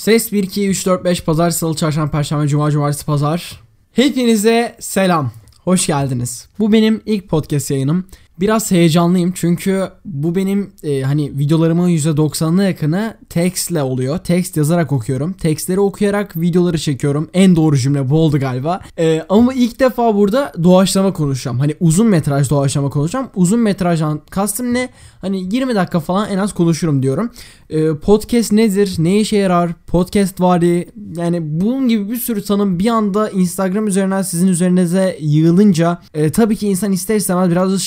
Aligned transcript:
Ses 0.00 0.32
1, 0.32 0.42
2, 0.42 0.68
3, 0.68 0.86
4, 0.86 1.04
5, 1.04 1.24
pazar, 1.24 1.50
salı, 1.50 1.76
çarşamba, 1.76 2.10
perşembe, 2.10 2.48
cuma, 2.48 2.70
cumartesi, 2.70 3.06
pazar. 3.06 3.60
Hepinize 3.92 4.76
selam. 4.80 5.30
Hoş 5.64 5.86
geldiniz. 5.86 6.48
Bu 6.58 6.72
benim 6.72 7.00
ilk 7.06 7.28
podcast 7.28 7.70
yayınım. 7.70 8.04
Biraz 8.40 8.70
heyecanlıyım 8.70 9.32
çünkü 9.34 9.88
bu 10.04 10.34
benim 10.34 10.72
e, 10.82 11.02
hani 11.02 11.38
videolarımın 11.38 11.88
%90'ına 11.88 12.64
yakını 12.64 13.16
textle 13.28 13.82
oluyor. 13.82 14.18
Text 14.18 14.56
yazarak 14.56 14.92
okuyorum. 14.92 15.32
Textleri 15.32 15.80
okuyarak 15.80 16.36
videoları 16.36 16.78
çekiyorum. 16.78 17.28
En 17.34 17.56
doğru 17.56 17.76
cümle 17.76 18.10
bu 18.10 18.18
oldu 18.18 18.38
galiba. 18.38 18.80
E, 18.98 19.24
ama 19.28 19.54
ilk 19.54 19.80
defa 19.80 20.14
burada 20.14 20.52
doğaçlama 20.62 21.12
konuşacağım. 21.12 21.58
Hani 21.58 21.74
uzun 21.80 22.06
metraj 22.06 22.50
doğaçlama 22.50 22.90
konuşacağım. 22.90 23.28
Uzun 23.34 23.60
metrajdan 23.60 24.20
kastım 24.30 24.74
ne? 24.74 24.88
Hani 25.20 25.54
20 25.54 25.74
dakika 25.74 26.00
falan 26.00 26.30
en 26.30 26.38
az 26.38 26.54
konuşurum 26.54 27.02
diyorum. 27.02 27.30
E, 27.70 27.96
podcast 27.96 28.52
nedir? 28.52 28.94
Ne 28.98 29.20
işe 29.20 29.36
yarar? 29.36 29.70
Podcast 29.86 30.40
vari 30.40 30.88
yani 31.16 31.60
bunun 31.60 31.88
gibi 31.88 32.10
bir 32.10 32.16
sürü 32.16 32.42
tanım 32.42 32.78
bir 32.78 32.88
anda 32.88 33.30
Instagram 33.30 33.86
üzerinden 33.86 34.22
sizin 34.22 34.48
üzerinize 34.48 35.18
yığılınca 35.20 35.98
e, 36.14 36.30
tabii 36.30 36.56
ki 36.56 36.68
insan 36.68 36.92
ister 36.92 37.16
istemez 37.16 37.50
biraz 37.50 37.72
da 37.72 37.78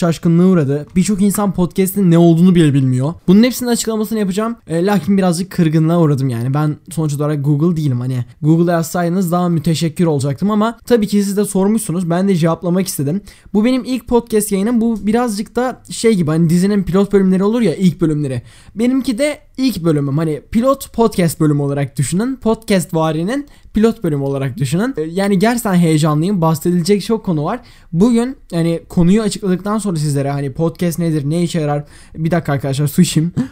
şaşkınlığa 0.44 0.50
uğradı. 0.50 0.88
Birçok 0.96 1.22
insan 1.22 1.54
podcast'in 1.54 2.12
ne 2.12 2.18
olduğunu 2.18 2.56
bile 2.56 2.74
bilmiyor. 2.74 3.14
Bunun 3.28 3.44
hepsinin 3.44 3.70
açıklamasını 3.70 4.20
yapacağım. 4.20 4.56
E, 4.68 4.86
lakin 4.86 5.18
birazcık 5.18 5.52
kırgınlığa 5.52 6.00
uğradım 6.00 6.30
yani. 6.30 6.54
Ben 6.54 6.78
sonuç 6.92 7.14
olarak 7.14 7.46
Google 7.46 7.78
değilim 7.78 8.00
hani. 8.00 8.26
Google'a 8.42 8.74
yazsaydınız 8.74 9.32
daha 9.32 9.50
müteşekkir 9.50 10.06
olacaktım 10.06 10.52
ama 10.52 10.80
tabii 10.86 11.08
ki 11.08 11.24
siz 11.24 11.38
de 11.38 11.46
sormuşsunuz. 11.46 12.10
Ben 12.10 12.28
de 12.28 12.36
cevaplamak 12.36 12.88
istedim. 12.88 13.22
Bu 13.54 13.66
benim 13.66 13.84
ilk 13.86 14.08
podcast 14.08 14.52
yayınım. 14.52 14.82
Bu 14.82 15.08
birazcık 15.08 15.56
da 15.56 15.82
şey 15.90 16.14
gibi 16.14 16.32
hani 16.32 16.50
dizinin 16.50 16.84
pilot 16.84 17.14
bölümleri 17.14 17.44
olur 17.44 17.62
ya 17.62 17.76
ilk 17.76 18.02
bölümleri. 18.02 18.42
Benimki 18.76 19.18
de 19.18 19.40
ilk 19.58 19.84
bölümüm 19.84 20.18
hani 20.18 20.42
pilot 20.52 20.94
podcast 20.94 21.40
bölümü 21.40 21.62
olarak 21.62 21.98
düşünün. 21.98 22.36
Podcast 22.36 22.94
varinin 22.94 23.48
pilot 23.74 24.04
bölümü 24.04 24.24
olarak 24.24 24.58
düşünün. 24.58 24.94
Ee, 24.98 25.02
yani 25.02 25.40
gerçekten 25.40 25.76
heyecanlıyım. 25.76 26.42
Bahsedilecek 26.42 27.04
çok 27.04 27.26
konu 27.26 27.44
var. 27.44 27.60
Bugün 27.92 28.38
hani 28.52 28.84
konuyu 28.90 29.22
açıkladıktan 29.22 29.78
sonra 29.78 29.96
sizlere 29.96 30.32
hani 30.32 30.54
podcast 30.54 31.00
nedir, 31.00 31.30
ne 31.30 31.44
işe 31.44 31.60
yarar? 31.60 31.84
Bir 32.16 32.32
dakika 32.32 32.54
arkadaşlar 32.54 32.88
su 32.88 33.02
içeyim. 33.02 33.34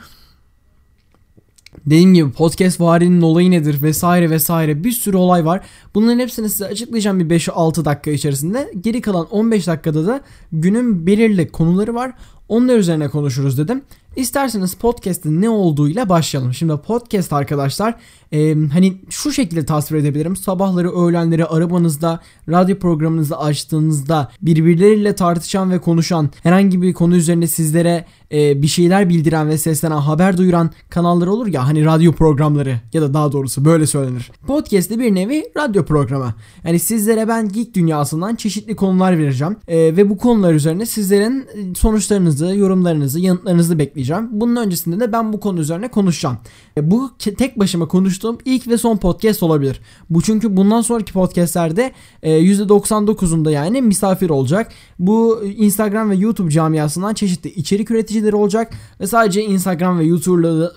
Dediğim 1.86 2.14
gibi 2.14 2.32
podcast 2.32 2.82
varinin 2.82 3.22
olayı 3.22 3.52
nedir 3.52 3.82
vesaire 3.84 4.30
vesaire 4.30 4.84
bir 4.84 4.92
sürü 4.92 5.18
olay 5.18 5.46
var. 5.46 5.62
Bunların 5.96 6.20
hepsini 6.20 6.50
size 6.50 6.66
açıklayacağım 6.66 7.20
bir 7.20 7.40
5-6 7.40 7.86
dakika 7.86 8.12
içerisinde. 8.12 8.72
Geri 8.82 9.02
kalan 9.02 9.28
15 9.32 9.68
dakikada 9.68 10.06
da 10.06 10.22
günün 10.52 11.08
belirli 11.08 11.48
konuları 11.48 11.96
var. 11.96 12.14
Onlar 12.50 12.78
üzerine 12.78 13.08
konuşuruz 13.08 13.58
dedim. 13.58 13.82
İsterseniz 14.16 14.74
podcast'in 14.74 15.42
ne 15.42 15.50
olduğuyla 15.50 16.10
başlayalım. 16.10 16.54
Şimdi 16.54 16.78
podcast 16.78 17.34
arkadaşlar 17.34 17.96
e, 18.32 18.56
hani 18.74 18.98
şu 19.10 19.34
şekilde 19.34 19.66
tasvir 19.66 19.98
edebilirim. 19.98 20.36
Sabahları 20.36 20.92
öğlenleri 20.92 21.46
arabanızda 21.46 22.20
radyo 22.50 22.80
programınızı 22.80 23.38
açtığınızda 23.38 24.32
birbirleriyle 24.42 25.16
tartışan 25.16 25.72
ve 25.72 25.80
konuşan 25.80 26.30
herhangi 26.44 26.82
bir 26.82 26.94
konu 26.94 27.16
üzerinde 27.16 27.48
sizlere 27.48 28.06
e, 28.32 28.62
bir 28.62 28.68
şeyler 28.68 29.10
bildiren 29.10 29.50
ve 29.50 29.58
seslenen 29.58 29.98
haber 29.98 30.38
duyuran 30.38 30.72
kanallar 30.90 31.28
olur 31.28 31.48
ya 31.48 31.68
hani 31.68 31.86
radyo 31.86 32.12
programları 32.12 32.76
ya 32.94 33.02
da 33.02 33.14
daha 33.14 33.32
doğrusu 33.32 33.66
böyle 33.66 33.88
söylenir. 33.88 34.32
Podcast 34.48 34.90
de 34.90 35.00
bir 35.00 35.16
nevi 35.16 35.44
radyo 35.58 35.86
programı. 35.86 36.34
Yani 36.64 36.80
sizlere 36.80 37.28
ben 37.28 37.50
geek 37.50 37.74
dünyasından 37.74 38.36
çeşitli 38.36 38.76
konular 38.76 39.18
vereceğim 39.18 39.56
e, 39.68 39.78
ve 39.78 40.10
bu 40.10 40.18
konular 40.18 40.54
üzerine 40.54 40.86
sizlerin 40.86 41.48
sonuçlarınızı, 41.76 42.56
yorumlarınızı, 42.56 43.20
yanıtlarınızı 43.20 43.80
bekleyeceğim. 43.80 44.28
Bunun 44.32 44.56
öncesinde 44.56 45.00
de 45.00 45.12
ben 45.12 45.34
bu 45.34 45.40
konu 45.40 45.60
üzerine 45.60 45.88
konuşacağım. 45.88 46.38
E, 46.78 46.92
bu 46.92 47.12
tek 47.18 47.60
başıma 47.60 47.88
konuştuğum 48.22 48.38
ilk 48.46 48.68
ve 48.68 48.78
son 48.78 48.98
podcast 48.98 49.44
olabilir. 49.44 49.82
Bu 50.10 50.22
çünkü 50.22 50.58
bundan 50.58 50.82
sonraki 50.82 51.14
podcastlerde 51.14 51.92
e, 52.24 52.32
%99'unda 52.32 53.52
yani 53.52 53.82
misafir 53.82 54.30
olacak. 54.30 54.72
Bu 55.00 55.44
Instagram 55.58 56.10
ve 56.10 56.16
YouTube 56.16 56.52
camiasından 56.52 57.14
çeşitli 57.14 57.50
içerik 57.50 57.92
üreticileri 57.92 58.36
olacak 58.36 58.74
ve 59.00 59.08
sadece 59.08 59.44
Instagram 59.44 60.00
ve 60.00 60.04
YouTube'la 60.04 60.60
da 60.60 60.74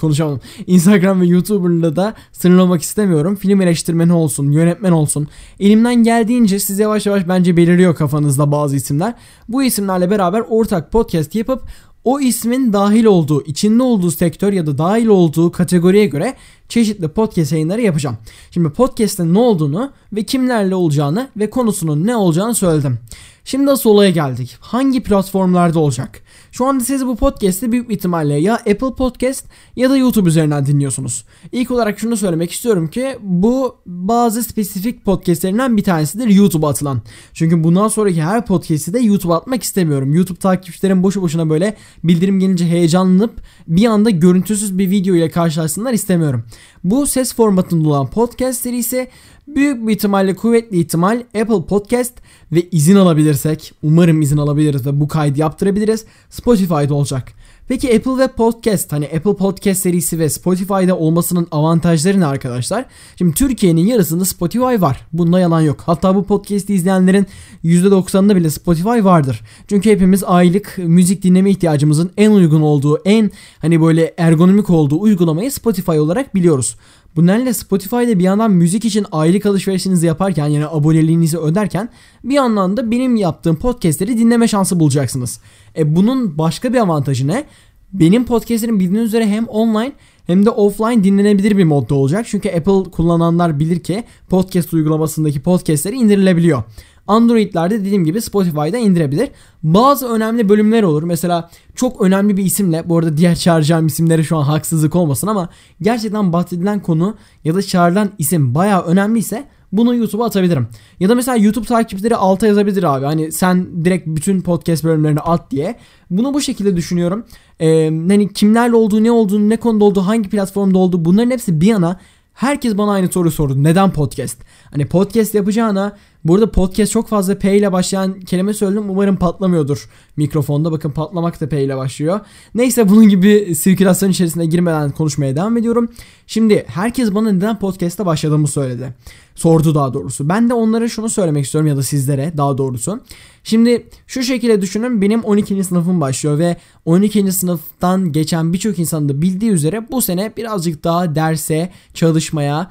konuşamadım. 0.00 0.40
Instagram 0.66 1.20
ve 1.20 1.26
YouTuber'la 1.26 1.96
da 1.96 2.14
sınırlamak 2.32 2.82
istemiyorum. 2.82 3.36
Film 3.36 3.60
eleştirmeni 3.60 4.12
olsun, 4.12 4.50
yönetmen 4.50 4.92
olsun. 4.92 5.28
Elimden 5.60 6.02
geldiğince 6.02 6.58
siz 6.58 6.78
yavaş 6.78 7.06
yavaş 7.06 7.28
bence 7.28 7.56
beliriyor 7.56 7.94
kafanızda 7.94 8.52
bazı 8.52 8.76
isimler. 8.76 9.14
Bu 9.48 9.62
isimlerle 9.62 10.10
beraber 10.10 10.44
ortak 10.48 10.92
podcast 10.92 11.34
yapıp 11.34 11.62
o 12.04 12.20
ismin 12.20 12.72
dahil 12.72 13.04
olduğu, 13.04 13.44
içinde 13.44 13.82
olduğu 13.82 14.10
sektör 14.10 14.52
ya 14.52 14.66
da 14.66 14.78
dahil 14.78 15.06
olduğu 15.06 15.52
kategoriye 15.52 16.06
göre 16.06 16.34
çeşitli 16.68 17.08
podcast 17.08 17.52
yayınları 17.52 17.80
yapacağım. 17.80 18.18
Şimdi 18.50 18.70
podcast'ın 18.70 19.34
ne 19.34 19.38
olduğunu 19.38 19.92
ve 20.12 20.22
kimlerle 20.22 20.74
olacağını 20.74 21.28
ve 21.36 21.50
konusunun 21.50 22.06
ne 22.06 22.16
olacağını 22.16 22.54
söyledim. 22.54 22.98
Şimdi 23.44 23.70
asıl 23.70 23.90
olaya 23.90 24.10
geldik. 24.10 24.56
Hangi 24.60 25.02
platformlarda 25.02 25.78
olacak? 25.78 26.22
Şu 26.52 26.66
anda 26.66 26.84
siz 26.84 27.06
bu 27.06 27.16
podcast'i 27.16 27.72
büyük 27.72 27.90
ihtimalle 27.90 28.34
ya 28.34 28.54
Apple 28.54 28.94
Podcast 28.98 29.44
ya 29.76 29.90
da 29.90 29.96
YouTube 29.96 30.28
üzerinden 30.28 30.66
dinliyorsunuz. 30.66 31.24
İlk 31.52 31.70
olarak 31.70 31.98
şunu 31.98 32.16
söylemek 32.16 32.52
istiyorum 32.52 32.88
ki 32.88 33.18
bu 33.22 33.76
bazı 33.86 34.42
spesifik 34.42 35.04
podcastlerinden 35.04 35.76
bir 35.76 35.84
tanesidir 35.84 36.26
YouTube'a 36.26 36.70
atılan. 36.70 37.02
Çünkü 37.32 37.64
bundan 37.64 37.88
sonraki 37.88 38.22
her 38.22 38.46
podcast'i 38.46 38.94
de 38.94 39.00
YouTube'a 39.00 39.36
atmak 39.36 39.62
istemiyorum. 39.62 40.14
YouTube 40.14 40.38
takipçilerim 40.38 41.02
boşu 41.02 41.22
boşuna 41.22 41.50
böyle 41.50 41.76
bildirim 42.04 42.40
gelince 42.40 42.66
heyecanlanıp 42.66 43.42
bir 43.68 43.86
anda 43.86 44.10
görüntüsüz 44.10 44.78
bir 44.78 44.90
video 44.90 45.14
ile 45.14 45.30
karşılaşsınlar 45.30 45.92
istemiyorum. 45.92 46.44
Bu 46.84 47.06
ses 47.06 47.34
formatında 47.34 47.88
olan 47.88 48.06
podcast 48.06 48.60
serisi 48.60 49.08
büyük 49.48 49.86
bir 49.86 49.92
ihtimalle 49.92 50.34
kuvvetli 50.34 50.80
ihtimal 50.80 51.22
Apple 51.40 51.66
Podcast 51.68 52.12
ve 52.52 52.68
izin 52.70 52.96
alabilirsek 52.96 53.72
umarım 53.82 54.22
izin 54.22 54.36
alabiliriz 54.36 54.86
ve 54.86 55.00
bu 55.00 55.08
kaydı 55.08 55.40
yaptırabiliriz 55.40 56.04
Spotify'da 56.30 56.94
olacak. 56.94 57.32
Peki 57.68 57.96
Apple 57.96 58.18
ve 58.18 58.28
Podcast 58.28 58.92
hani 58.92 59.04
Apple 59.04 59.36
Podcast 59.36 59.82
serisi 59.82 60.18
ve 60.18 60.28
Spotify'da 60.28 60.98
olmasının 60.98 61.48
avantajları 61.50 62.20
ne 62.20 62.26
arkadaşlar? 62.26 62.84
Şimdi 63.18 63.34
Türkiye'nin 63.34 63.86
yarısında 63.86 64.24
Spotify 64.24 64.80
var. 64.80 65.06
Bunda 65.12 65.40
yalan 65.40 65.60
yok. 65.60 65.82
Hatta 65.86 66.14
bu 66.14 66.24
podcast'i 66.24 66.74
izleyenlerin 66.74 67.26
%90'ında 67.64 68.36
bile 68.36 68.50
Spotify 68.50 69.04
vardır. 69.04 69.40
Çünkü 69.68 69.90
hepimiz 69.90 70.24
aylık 70.24 70.78
müzik 70.78 71.22
dinleme 71.22 71.50
ihtiyacımızın 71.50 72.10
en 72.16 72.30
uygun 72.30 72.62
olduğu, 72.62 73.00
en 73.04 73.30
hani 73.58 73.82
böyle 73.82 74.14
ergonomik 74.18 74.70
olduğu 74.70 75.00
uygulamayı 75.00 75.52
Spotify 75.52 75.98
olarak 75.98 76.34
biliyoruz. 76.34 76.76
Bunlarla 77.16 77.54
Spotify'da 77.54 78.18
bir 78.18 78.24
yandan 78.24 78.50
müzik 78.50 78.84
için 78.84 79.06
aylık 79.12 79.46
alışverişinizi 79.46 80.06
yaparken 80.06 80.46
yani 80.46 80.66
aboneliğinizi 80.66 81.38
öderken 81.38 81.88
bir 82.24 82.34
yandan 82.34 82.76
da 82.76 82.90
benim 82.90 83.16
yaptığım 83.16 83.56
podcastleri 83.56 84.18
dinleme 84.18 84.48
şansı 84.48 84.80
bulacaksınız. 84.80 85.40
E 85.76 85.96
bunun 85.96 86.38
başka 86.38 86.72
bir 86.72 86.78
avantajı 86.78 87.28
ne? 87.28 87.44
Benim 87.92 88.24
podcastlerim 88.24 88.80
bildiğiniz 88.80 89.08
üzere 89.08 89.26
hem 89.26 89.44
online 89.44 89.92
hem 90.26 90.46
de 90.46 90.50
offline 90.50 91.04
dinlenebilir 91.04 91.56
bir 91.56 91.64
modda 91.64 91.94
olacak. 91.94 92.26
Çünkü 92.28 92.48
Apple 92.48 92.90
kullananlar 92.90 93.58
bilir 93.58 93.80
ki 93.80 94.04
podcast 94.28 94.74
uygulamasındaki 94.74 95.40
podcastleri 95.42 95.96
indirilebiliyor. 95.96 96.62
Android'lerde 97.06 97.80
dediğim 97.80 98.04
gibi 98.04 98.20
Spotify'da 98.20 98.78
indirebilir. 98.78 99.28
Bazı 99.62 100.08
önemli 100.08 100.48
bölümler 100.48 100.82
olur. 100.82 101.02
Mesela 101.02 101.50
çok 101.74 102.00
önemli 102.00 102.36
bir 102.36 102.44
isimle 102.44 102.88
bu 102.88 102.98
arada 102.98 103.16
diğer 103.16 103.34
çağıracağım 103.34 103.86
isimlere 103.86 104.22
şu 104.22 104.36
an 104.36 104.42
haksızlık 104.42 104.96
olmasın 104.96 105.26
ama 105.26 105.48
gerçekten 105.80 106.32
bahsedilen 106.32 106.82
konu 106.82 107.16
ya 107.44 107.54
da 107.54 107.62
çağrılan 107.62 108.10
isim 108.18 108.54
bayağı 108.54 108.82
önemliyse 108.82 109.48
bunu 109.72 109.94
YouTube'a 109.94 110.26
atabilirim. 110.26 110.68
Ya 111.00 111.08
da 111.08 111.14
mesela 111.14 111.36
YouTube 111.36 111.66
takipçileri 111.66 112.16
alta 112.16 112.46
yazabilir 112.46 112.82
abi. 112.82 113.04
Hani 113.04 113.32
sen 113.32 113.84
direkt 113.84 114.06
bütün 114.06 114.40
podcast 114.40 114.84
bölümlerini 114.84 115.20
at 115.20 115.50
diye. 115.50 115.76
Bunu 116.10 116.34
bu 116.34 116.40
şekilde 116.40 116.76
düşünüyorum. 116.76 117.24
Ee, 117.60 117.84
hani 118.08 118.32
kimlerle 118.32 118.76
olduğu, 118.76 119.04
ne 119.04 119.10
olduğunu, 119.10 119.48
ne 119.48 119.56
konuda 119.56 119.84
olduğu, 119.84 120.00
hangi 120.00 120.28
platformda 120.28 120.78
olduğu 120.78 121.04
bunların 121.04 121.30
hepsi 121.30 121.60
bir 121.60 121.66
yana 121.66 121.98
Herkes 122.34 122.78
bana 122.78 122.92
aynı 122.92 123.12
soru 123.12 123.30
sordu. 123.30 123.62
Neden 123.62 123.90
podcast? 123.90 124.38
Hani 124.70 124.86
podcast 124.86 125.34
yapacağına 125.34 125.96
burada 126.24 126.50
podcast 126.50 126.92
çok 126.92 127.08
fazla 127.08 127.38
P 127.38 127.56
ile 127.56 127.72
başlayan 127.72 128.20
kelime 128.20 128.54
söyledim. 128.54 128.90
Umarım 128.90 129.16
patlamıyordur 129.16 129.88
mikrofonda. 130.16 130.72
Bakın 130.72 130.90
patlamak 130.90 131.40
da 131.40 131.48
P 131.48 131.64
ile 131.64 131.76
başlıyor. 131.76 132.20
Neyse 132.54 132.88
bunun 132.88 133.08
gibi 133.08 133.54
sirkülasyon 133.54 134.10
içerisine 134.10 134.46
girmeden 134.46 134.90
konuşmaya 134.90 135.36
devam 135.36 135.56
ediyorum. 135.56 135.88
Şimdi 136.26 136.64
herkes 136.68 137.14
bana 137.14 137.32
neden 137.32 137.58
podcast'a 137.58 138.06
başladığımı 138.06 138.48
söyledi. 138.48 138.94
Sordu 139.34 139.74
daha 139.74 139.94
doğrusu. 139.94 140.28
Ben 140.28 140.50
de 140.50 140.54
onlara 140.54 140.88
şunu 140.88 141.08
söylemek 141.08 141.44
istiyorum 141.44 141.68
ya 141.68 141.76
da 141.76 141.82
sizlere 141.82 142.32
daha 142.36 142.58
doğrusu. 142.58 143.00
Şimdi 143.44 143.86
şu 144.06 144.22
şekilde 144.22 144.62
düşünün 144.62 145.02
benim 145.02 145.20
12. 145.20 145.64
sınıfım 145.64 146.00
başlıyor 146.00 146.38
ve 146.38 146.56
12. 146.84 147.32
sınıftan 147.32 148.12
geçen 148.12 148.52
birçok 148.52 148.78
insanın 148.78 149.08
da 149.08 149.22
bildiği 149.22 149.50
üzere 149.50 149.86
bu 149.90 150.02
sene 150.02 150.32
birazcık 150.36 150.84
daha 150.84 151.14
derse, 151.14 151.70
çalışmaya, 151.94 152.70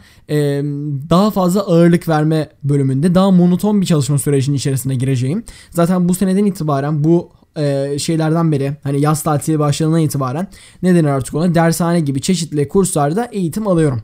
daha 1.10 1.32
fazla 1.32 1.62
ağırlık 1.62 2.08
verme 2.08 2.50
bölümünde 2.64 3.16
daha 3.16 3.32
monoton 3.32 3.82
bir 3.82 3.86
çalışma 3.86 4.18
sürecinin 4.18 4.58
içerisine 4.58 4.96
gireceğim. 4.96 5.44
Zaten 5.70 6.10
bu 6.10 6.14
seneden 6.14 6.46
itibaren 6.46 7.04
bu 7.04 7.30
şeylerden 7.98 8.52
beri 8.52 8.78
hani 8.84 9.02
yaz 9.02 9.24
tatili 9.24 9.60
başladığından 9.60 10.00
itibaren 10.00 10.48
ne 10.84 10.96
denir 10.96 11.10
artık 11.10 11.36
ona 11.36 11.56
dershane 11.56 12.00
gibi 12.00 12.22
çeşitli 12.22 12.68
kurslarda 12.68 13.26
eğitim 13.26 13.68
alıyorum. 13.68 14.02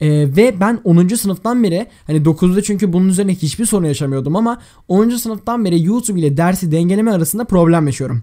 Ee, 0.00 0.08
ve 0.36 0.60
ben 0.60 0.80
10. 0.84 1.08
sınıftan 1.08 1.62
beri 1.62 1.86
hani 2.06 2.18
9'da 2.18 2.62
çünkü 2.62 2.92
bunun 2.92 3.08
üzerine 3.08 3.34
hiçbir 3.34 3.66
sorun 3.66 3.86
yaşamıyordum 3.86 4.36
ama 4.36 4.58
10. 4.88 5.10
sınıftan 5.10 5.64
beri 5.64 5.84
YouTube 5.84 6.20
ile 6.20 6.36
dersi 6.36 6.72
dengeleme 6.72 7.10
arasında 7.10 7.44
problem 7.44 7.86
yaşıyorum. 7.86 8.22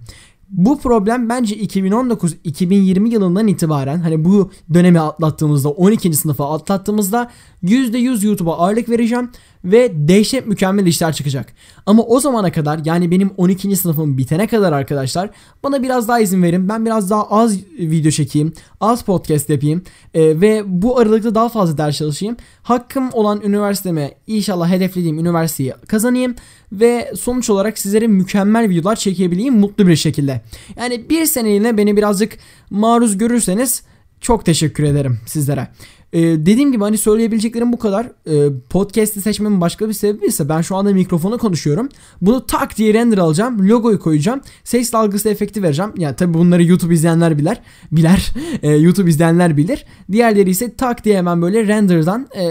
Bu 0.52 0.80
problem 0.80 1.30
bence 1.30 1.56
2019-2020 1.56 3.10
yılından 3.10 3.48
itibaren 3.48 4.00
hani 4.00 4.26
bu 4.26 4.52
dönemi 4.74 5.00
atlattığımızda 5.00 5.70
12. 5.70 6.14
sınıfa 6.14 6.54
atlattığımızda 6.54 7.32
%100 7.64 8.26
YouTube'a 8.26 8.58
ağırlık 8.58 8.90
vereceğim 8.90 9.30
ve 9.66 9.92
dehşet 10.08 10.48
mükemmel 10.48 10.86
işler 10.86 11.14
çıkacak. 11.14 11.54
Ama 11.86 12.04
o 12.04 12.20
zamana 12.20 12.52
kadar 12.52 12.80
yani 12.86 13.12
benim 13.12 13.32
12. 13.38 13.76
sınıfım 13.76 14.18
bitene 14.18 14.48
kadar 14.48 14.72
arkadaşlar 14.72 15.30
bana 15.64 15.84
biraz 15.84 16.08
daha 16.08 16.20
izin 16.20 16.44
verin. 16.44 16.70
Ben 16.70 16.86
biraz 16.86 17.10
daha 17.10 17.30
az 17.30 17.58
video 17.80 18.12
çekeyim, 18.12 18.54
az 18.80 19.04
podcast 19.04 19.50
yapayım 19.50 19.84
e, 20.14 20.42
ve 20.42 20.64
bu 20.66 21.00
aralıkta 21.00 21.36
daha 21.36 21.50
fazla 21.50 21.78
ders 21.78 21.98
çalışayım. 21.98 22.38
Hakkım 22.64 23.10
olan 23.14 23.42
üniversiteme 23.42 24.12
inşallah 24.28 24.70
hedeflediğim 24.70 25.20
üniversiteyi 25.20 25.74
kazanayım 25.88 26.36
ve 26.72 27.12
sonuç 27.16 27.50
olarak 27.50 27.80
sizlere 27.80 28.08
mükemmel 28.08 28.70
videolar 28.70 28.96
çekebileyim 28.96 29.60
mutlu 29.60 29.88
bir 29.88 29.96
şekilde. 29.96 30.42
Yani 30.78 31.10
bir 31.10 31.26
seneliğine 31.26 31.78
beni 31.78 31.98
birazcık 31.98 32.38
maruz 32.70 33.18
görürseniz 33.18 33.84
çok 34.22 34.46
teşekkür 34.46 34.84
ederim 34.84 35.20
sizlere. 35.26 35.68
Ee, 36.14 36.22
dediğim 36.22 36.72
gibi 36.72 36.84
hani 36.84 36.98
söyleyebileceklerim 36.98 37.74
bu 37.74 37.80
kadar. 37.80 38.12
Ee, 38.28 38.50
podcast'i 38.70 39.22
seçmemin 39.22 39.62
başka 39.62 39.90
bir 39.90 39.94
sebebi 39.94 40.26
ise 40.26 40.50
ben 40.50 40.62
şu 40.62 40.76
anda 40.76 40.94
mikrofona 40.94 41.38
konuşuyorum. 41.38 41.90
Bunu 42.22 42.46
tak 42.46 42.78
diye 42.78 42.94
render 42.94 43.18
alacağım. 43.18 43.70
Logoyu 43.70 44.00
koyacağım. 44.00 44.42
Ses 44.64 44.94
dalgası 44.94 45.30
efekti 45.30 45.64
vereceğim. 45.64 45.92
Yani 45.98 46.16
tabi 46.16 46.34
bunları 46.34 46.64
YouTube 46.64 46.94
izleyenler 46.94 47.38
bilir. 47.38 47.58
Biler. 47.92 48.32
Ee, 48.62 48.70
YouTube 48.70 49.10
izleyenler 49.10 49.58
bilir. 49.58 49.86
Diğerleri 50.12 50.50
ise 50.50 50.76
tak 50.76 51.06
diye 51.06 51.18
hemen 51.18 51.42
böyle 51.42 51.68
render'dan 51.68 52.28
e, 52.36 52.44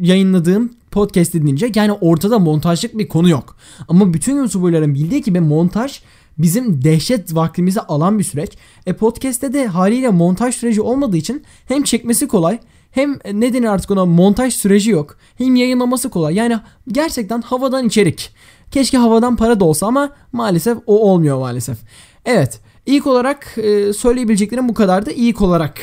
yayınladığım 0.00 0.70
podcast 0.90 1.32
dinleyince 1.32 1.72
yani 1.74 1.92
ortada 1.92 2.38
montajlık 2.38 2.98
bir 2.98 3.08
konu 3.08 3.28
yok. 3.28 3.56
Ama 3.88 4.14
bütün 4.14 4.36
YouTuber'ların 4.36 4.94
bildiği 4.94 5.22
gibi 5.22 5.40
montaj 5.40 6.02
bizim 6.38 6.84
dehşet 6.84 7.34
vaktimizi 7.34 7.80
alan 7.80 8.18
bir 8.18 8.24
süreç. 8.24 8.50
E 8.86 8.92
podcast'te 8.92 9.52
de 9.52 9.66
haliyle 9.66 10.08
montaj 10.08 10.54
süreci 10.54 10.80
olmadığı 10.80 11.16
için 11.16 11.42
hem 11.66 11.82
çekmesi 11.82 12.28
kolay 12.28 12.58
hem 12.90 13.18
ne 13.32 13.52
denir 13.52 13.66
artık 13.66 13.90
ona 13.90 14.06
montaj 14.06 14.54
süreci 14.54 14.90
yok. 14.90 15.16
Hem 15.38 15.56
yayınlaması 15.56 16.10
kolay. 16.10 16.34
Yani 16.34 16.58
gerçekten 16.88 17.42
havadan 17.42 17.86
içerik. 17.86 18.30
Keşke 18.70 18.98
havadan 18.98 19.36
para 19.36 19.60
da 19.60 19.64
olsa 19.64 19.86
ama 19.86 20.10
maalesef 20.32 20.78
o 20.86 21.10
olmuyor 21.10 21.38
maalesef. 21.38 21.78
Evet 22.24 22.60
ilk 22.86 23.06
olarak 23.06 23.58
e, 23.58 23.92
söyleyebileceklerim 23.92 24.68
bu 24.68 24.74
kadar 24.74 25.06
da 25.06 25.10
ilk 25.12 25.42
olarak 25.42 25.80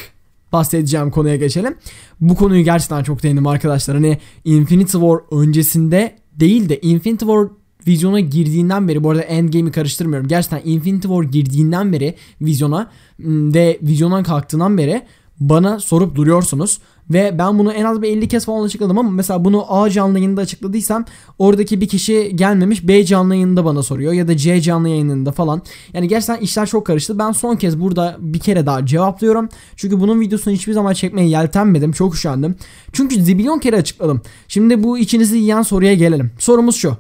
bahsedeceğim 0.53 1.11
konuya 1.11 1.35
geçelim. 1.35 1.75
Bu 2.21 2.35
konuyu 2.35 2.63
gerçekten 2.63 3.03
çok 3.03 3.23
değindim 3.23 3.47
arkadaşlar. 3.47 3.95
Hani 3.95 4.17
Infinity 4.45 4.91
War 4.91 5.19
öncesinde 5.31 6.15
değil 6.39 6.69
de 6.69 6.79
Infinity 6.81 7.25
War 7.25 7.47
vizyona 7.87 8.19
girdiğinden 8.19 8.87
beri 8.87 9.03
bu 9.03 9.09
arada 9.09 9.21
Endgame'i 9.21 9.71
karıştırmıyorum. 9.71 10.27
Gerçekten 10.27 10.61
Infinity 10.65 11.07
War 11.07 11.23
girdiğinden 11.23 11.93
beri 11.93 12.15
vizyona 12.41 12.91
ve 13.19 13.79
vizyondan 13.81 14.23
kalktığından 14.23 14.77
beri 14.77 15.01
bana 15.39 15.79
sorup 15.79 16.15
duruyorsunuz. 16.15 16.79
Ve 17.09 17.35
ben 17.37 17.59
bunu 17.59 17.71
en 17.71 17.85
az 17.85 18.01
bir 18.01 18.09
50 18.09 18.27
kez 18.27 18.45
falan 18.45 18.65
açıkladım 18.65 18.97
ama 18.97 19.09
mesela 19.09 19.45
bunu 19.45 19.65
A 19.73 19.89
canlı 19.89 20.19
yayında 20.19 20.41
açıkladıysam 20.41 21.05
oradaki 21.39 21.81
bir 21.81 21.87
kişi 21.87 22.31
gelmemiş 22.35 22.87
B 22.87 23.05
canlı 23.05 23.35
yayında 23.35 23.65
bana 23.65 23.83
soruyor 23.83 24.13
ya 24.13 24.27
da 24.27 24.37
C 24.37 24.61
canlı 24.61 24.89
yayınında 24.89 25.31
falan. 25.31 25.61
Yani 25.93 26.07
gerçekten 26.07 26.37
işler 26.37 26.65
çok 26.65 26.85
karıştı. 26.85 27.19
Ben 27.19 27.31
son 27.31 27.55
kez 27.55 27.79
burada 27.79 28.17
bir 28.19 28.39
kere 28.39 28.65
daha 28.65 28.85
cevaplıyorum. 28.85 29.49
Çünkü 29.75 29.99
bunun 29.99 30.19
videosunu 30.19 30.53
hiçbir 30.53 30.73
zaman 30.73 30.93
çekmeye 30.93 31.27
yeltenmedim. 31.29 31.91
Çok 31.91 32.15
üşendim. 32.15 32.55
Çünkü 32.93 33.23
zibilyon 33.23 33.59
kere 33.59 33.75
açıkladım. 33.75 34.21
Şimdi 34.47 34.83
bu 34.83 34.97
içinizi 34.97 35.37
yiyen 35.37 35.61
soruya 35.61 35.93
gelelim. 35.93 36.31
Sorumuz 36.39 36.75
şu. 36.75 36.97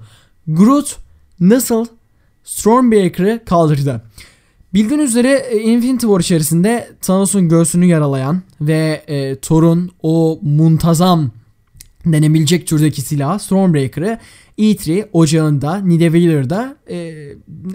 Groot 0.47 0.97
nasıl 1.39 1.85
Stormbreaker'ı 2.43 3.41
kaldırdı? 3.45 4.01
Bildiğiniz 4.75 5.09
üzere 5.09 5.45
e, 5.49 5.57
Infinity 5.57 6.05
War 6.05 6.19
içerisinde 6.19 6.89
Thanos'un 7.01 7.49
göğsünü 7.49 7.85
yaralayan 7.85 8.41
ve 8.61 9.03
e, 9.07 9.35
Thor'un 9.35 9.91
o 10.03 10.39
muntazam 10.41 11.31
denebilecek 12.05 12.67
türdeki 12.67 13.01
silah 13.01 13.39
Stormbreaker'ı 13.39 14.19
E3 14.59 15.07
ocağında 15.13 15.77
Nidevailer'da 15.77 16.77
e, 16.89 17.13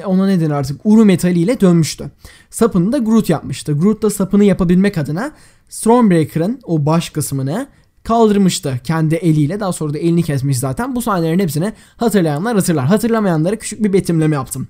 ona 0.04 0.26
neden 0.26 0.50
artık 0.50 0.80
Uru 0.84 1.04
metaliyle 1.04 1.60
dönmüştü. 1.60 2.10
Sapını 2.50 2.92
da 2.92 2.98
Groot 2.98 3.28
yapmıştı. 3.28 3.72
Groot 3.72 4.02
da 4.02 4.10
sapını 4.10 4.44
yapabilmek 4.44 4.98
adına 4.98 5.32
Stormbreaker'ın 5.68 6.60
o 6.64 6.86
baş 6.86 7.10
kısmını 7.10 7.66
kaldırmıştı 8.04 8.80
kendi 8.84 9.14
eliyle. 9.14 9.60
Daha 9.60 9.72
sonra 9.72 9.94
da 9.94 9.98
elini 9.98 10.22
kesmiş 10.22 10.58
zaten. 10.58 10.96
Bu 10.96 11.02
sahnelerin 11.02 11.38
hepsini 11.38 11.72
hatırlayanlar 11.96 12.54
hatırlar. 12.54 12.86
Hatırlamayanlara 12.86 13.56
küçük 13.56 13.84
bir 13.84 13.92
betimleme 13.92 14.36
yaptım. 14.36 14.68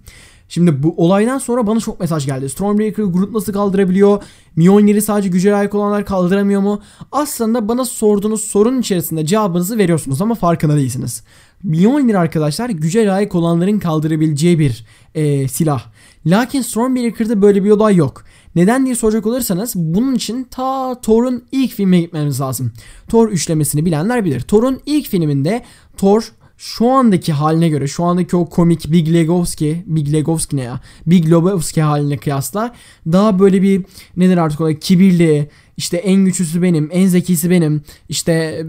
Şimdi 0.50 0.82
bu 0.82 0.94
olaydan 0.96 1.38
sonra 1.38 1.66
bana 1.66 1.80
çok 1.80 2.00
mesaj 2.00 2.26
geldi. 2.26 2.48
Stormbreaker'ı 2.48 3.12
Groot 3.12 3.32
nasıl 3.32 3.52
kaldırabiliyor? 3.52 4.22
Mjolnir'i 4.56 5.02
sadece 5.02 5.28
güce 5.28 5.50
layık 5.50 5.74
olanlar 5.74 6.04
kaldıramıyor 6.04 6.60
mu? 6.60 6.80
Aslında 7.12 7.68
bana 7.68 7.84
sorduğunuz 7.84 8.40
sorun 8.40 8.80
içerisinde 8.80 9.26
cevabınızı 9.26 9.78
veriyorsunuz 9.78 10.22
ama 10.22 10.34
farkında 10.34 10.76
değilsiniz. 10.76 11.24
Mjolnir 11.62 12.14
arkadaşlar 12.14 12.70
güce 12.70 13.06
layık 13.06 13.34
olanların 13.34 13.78
kaldırabileceği 13.78 14.58
bir 14.58 14.84
e, 15.14 15.48
silah. 15.48 15.86
Lakin 16.26 16.62
Stormbreaker'da 16.62 17.42
böyle 17.42 17.64
bir 17.64 17.70
olay 17.70 17.96
yok. 17.96 18.24
Neden 18.54 18.84
diye 18.84 18.94
soracak 18.94 19.26
olursanız 19.26 19.72
bunun 19.76 20.14
için 20.14 20.44
ta 20.44 21.00
Thor'un 21.00 21.44
ilk 21.52 21.72
filmine 21.72 22.00
gitmemiz 22.00 22.40
lazım. 22.40 22.72
Thor 23.08 23.28
üçlemesini 23.28 23.84
bilenler 23.84 24.24
bilir. 24.24 24.40
Thor'un 24.40 24.80
ilk 24.86 25.08
filminde 25.08 25.62
Thor 25.96 26.32
şu 26.60 26.88
andaki 26.88 27.32
haline 27.32 27.68
göre 27.68 27.86
şu 27.86 28.04
andaki 28.04 28.36
o 28.36 28.48
komik 28.48 28.92
Big 28.92 29.08
Lebowski 29.12 29.84
Big 29.86 30.12
Lebowski 30.12 30.56
ne 30.56 30.62
ya 30.62 30.80
Big 31.06 31.26
Lebowski 31.26 31.82
haline 31.82 32.16
kıyasla 32.16 32.74
daha 33.06 33.38
böyle 33.38 33.62
bir 33.62 33.84
nedir 34.16 34.36
artık 34.36 34.60
olarak 34.60 34.82
kibirli 34.82 35.48
işte 35.76 35.96
en 35.96 36.24
güçlüsü 36.24 36.62
benim 36.62 36.88
en 36.92 37.06
zekisi 37.06 37.50
benim 37.50 37.82
işte 38.08 38.66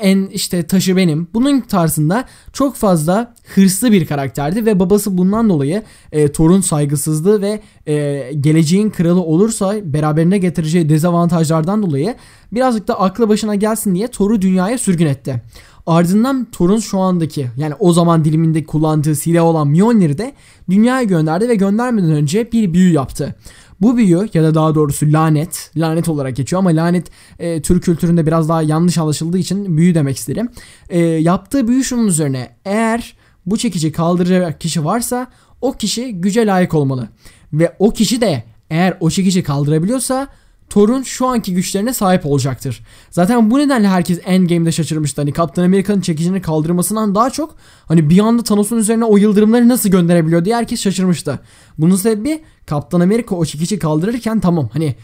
en 0.00 0.26
işte 0.26 0.62
taşı 0.62 0.96
benim 0.96 1.28
bunun 1.34 1.60
tarzında 1.60 2.24
çok 2.52 2.76
fazla 2.76 3.34
hırslı 3.54 3.92
bir 3.92 4.06
karakterdi 4.06 4.66
ve 4.66 4.80
babası 4.80 5.18
bundan 5.18 5.48
dolayı 5.48 5.82
e, 6.12 6.32
torun 6.32 6.60
saygısızlığı 6.60 7.42
ve 7.42 7.60
e, 7.86 8.30
geleceğin 8.40 8.90
kralı 8.90 9.20
olursa 9.20 9.74
beraberine 9.84 10.38
getireceği 10.38 10.88
dezavantajlardan 10.88 11.82
dolayı 11.82 12.14
birazcık 12.52 12.88
da 12.88 13.00
aklı 13.00 13.28
başına 13.28 13.54
gelsin 13.54 13.94
diye 13.94 14.08
Thor'u 14.08 14.42
dünyaya 14.42 14.78
sürgün 14.78 15.06
etti. 15.06 15.42
Ardından 15.88 16.46
Thor'un 16.52 16.78
şu 16.78 16.98
andaki 16.98 17.50
yani 17.56 17.74
o 17.78 17.92
zaman 17.92 18.24
diliminde 18.24 18.64
kullandığı 18.64 19.14
silah 19.14 19.44
olan 19.44 19.68
Mjolnir'i 19.68 20.18
de 20.18 20.32
dünyaya 20.70 21.02
gönderdi 21.02 21.48
ve 21.48 21.54
göndermeden 21.54 22.10
önce 22.10 22.52
bir 22.52 22.72
büyü 22.74 22.92
yaptı. 22.92 23.34
Bu 23.80 23.96
büyü 23.96 24.28
ya 24.34 24.42
da 24.42 24.54
daha 24.54 24.74
doğrusu 24.74 25.06
lanet, 25.12 25.70
lanet 25.76 26.08
olarak 26.08 26.36
geçiyor 26.36 26.60
ama 26.60 26.70
lanet 26.70 27.06
e, 27.38 27.62
Türk 27.62 27.82
kültüründe 27.82 28.26
biraz 28.26 28.48
daha 28.48 28.62
yanlış 28.62 28.98
anlaşıldığı 28.98 29.38
için 29.38 29.76
büyü 29.76 29.94
demek 29.94 30.16
isterim. 30.16 30.48
E, 30.88 31.00
yaptığı 31.00 31.68
büyü 31.68 31.84
şunun 31.84 32.06
üzerine 32.06 32.50
eğer 32.64 33.16
bu 33.46 33.56
çekici 33.56 33.92
kaldıracak 33.92 34.60
kişi 34.60 34.84
varsa 34.84 35.26
o 35.60 35.72
kişi 35.72 36.12
güce 36.12 36.46
layık 36.46 36.74
olmalı. 36.74 37.08
Ve 37.52 37.76
o 37.78 37.90
kişi 37.90 38.20
de 38.20 38.44
eğer 38.70 38.96
o 39.00 39.10
çekici 39.10 39.42
kaldırabiliyorsa 39.42 40.28
Thor'un 40.70 41.02
şu 41.02 41.26
anki 41.26 41.54
güçlerine 41.54 41.92
sahip 41.92 42.26
olacaktır. 42.26 42.80
Zaten 43.10 43.50
bu 43.50 43.58
nedenle 43.58 43.88
herkes 43.88 44.20
Endgame'de 44.24 44.72
şaşırmıştı. 44.72 45.20
Hani 45.20 45.32
Kaptan 45.32 45.64
Amerika'nın 45.64 46.00
çekicini 46.00 46.42
kaldırmasından 46.42 47.14
daha 47.14 47.30
çok 47.30 47.54
hani 47.86 48.10
bir 48.10 48.18
anda 48.18 48.42
Thanos'un 48.42 48.76
üzerine 48.76 49.04
o 49.04 49.16
yıldırımları 49.16 49.68
nasıl 49.68 49.88
gönderebiliyor 49.88 50.44
diye 50.44 50.56
herkes 50.56 50.80
şaşırmıştı. 50.80 51.38
Bunun 51.78 51.96
sebebi 51.96 52.42
Kaptan 52.66 53.00
Amerika 53.00 53.36
o 53.36 53.44
çekici 53.44 53.78
kaldırırken 53.78 54.40
tamam 54.40 54.68
hani 54.72 54.96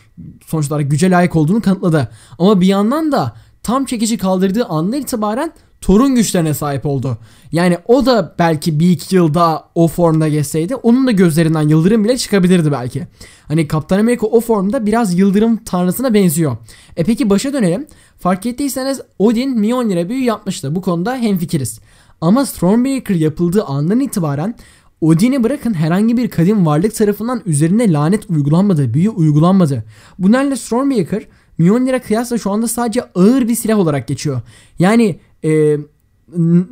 sonuç 0.46 0.70
olarak 0.70 0.90
güce 0.90 1.10
layık 1.10 1.36
olduğunu 1.36 1.60
kanıtladı. 1.60 2.08
Ama 2.38 2.60
bir 2.60 2.66
yandan 2.66 3.12
da 3.12 3.34
tam 3.62 3.84
çekici 3.84 4.18
kaldırdığı 4.18 4.64
andan 4.64 5.00
itibaren 5.00 5.52
Thor'un 5.84 6.14
güçlerine 6.14 6.54
sahip 6.54 6.86
oldu. 6.86 7.18
Yani 7.52 7.78
o 7.86 8.06
da 8.06 8.34
belki 8.38 8.80
bir 8.80 8.90
iki 8.90 9.16
yıl 9.16 9.34
daha 9.34 9.68
o 9.74 9.88
formda 9.88 10.28
geçseydi 10.28 10.74
onun 10.74 11.06
da 11.06 11.10
gözlerinden 11.10 11.68
yıldırım 11.68 12.04
bile 12.04 12.16
çıkabilirdi 12.16 12.72
belki. 12.72 13.06
Hani 13.48 13.68
Kaptan 13.68 13.98
Amerika 13.98 14.26
o 14.26 14.40
formda 14.40 14.86
biraz 14.86 15.18
yıldırım 15.18 15.56
tanrısına 15.56 16.14
benziyor. 16.14 16.56
E 16.96 17.04
peki 17.04 17.30
başa 17.30 17.52
dönelim. 17.52 17.86
Fark 18.18 18.46
ettiyseniz 18.46 19.00
Odin 19.18 19.60
Mjolnir'e 19.60 20.08
büyü 20.08 20.24
yapmıştı. 20.24 20.74
Bu 20.74 20.82
konuda 20.82 21.16
hemfikiriz. 21.16 21.80
Ama 22.20 22.46
Stormbreaker 22.46 23.14
yapıldığı 23.14 23.64
andan 23.64 24.00
itibaren 24.00 24.54
Odin'i 25.00 25.42
bırakın 25.42 25.74
herhangi 25.74 26.16
bir 26.16 26.30
kadim 26.30 26.66
varlık 26.66 26.94
tarafından 26.94 27.42
üzerine 27.46 27.92
lanet 27.92 28.30
uygulanmadı, 28.30 28.94
büyü 28.94 29.10
uygulanmadı. 29.10 29.84
Bu 30.18 30.28
nedenle 30.28 30.56
Stormbreaker 30.56 31.22
Mjolnir'e 31.58 31.98
kıyasla 31.98 32.38
şu 32.38 32.50
anda 32.50 32.68
sadece 32.68 33.02
ağır 33.14 33.48
bir 33.48 33.54
silah 33.54 33.78
olarak 33.78 34.08
geçiyor. 34.08 34.40
Yani 34.78 35.18
e, 35.44 35.76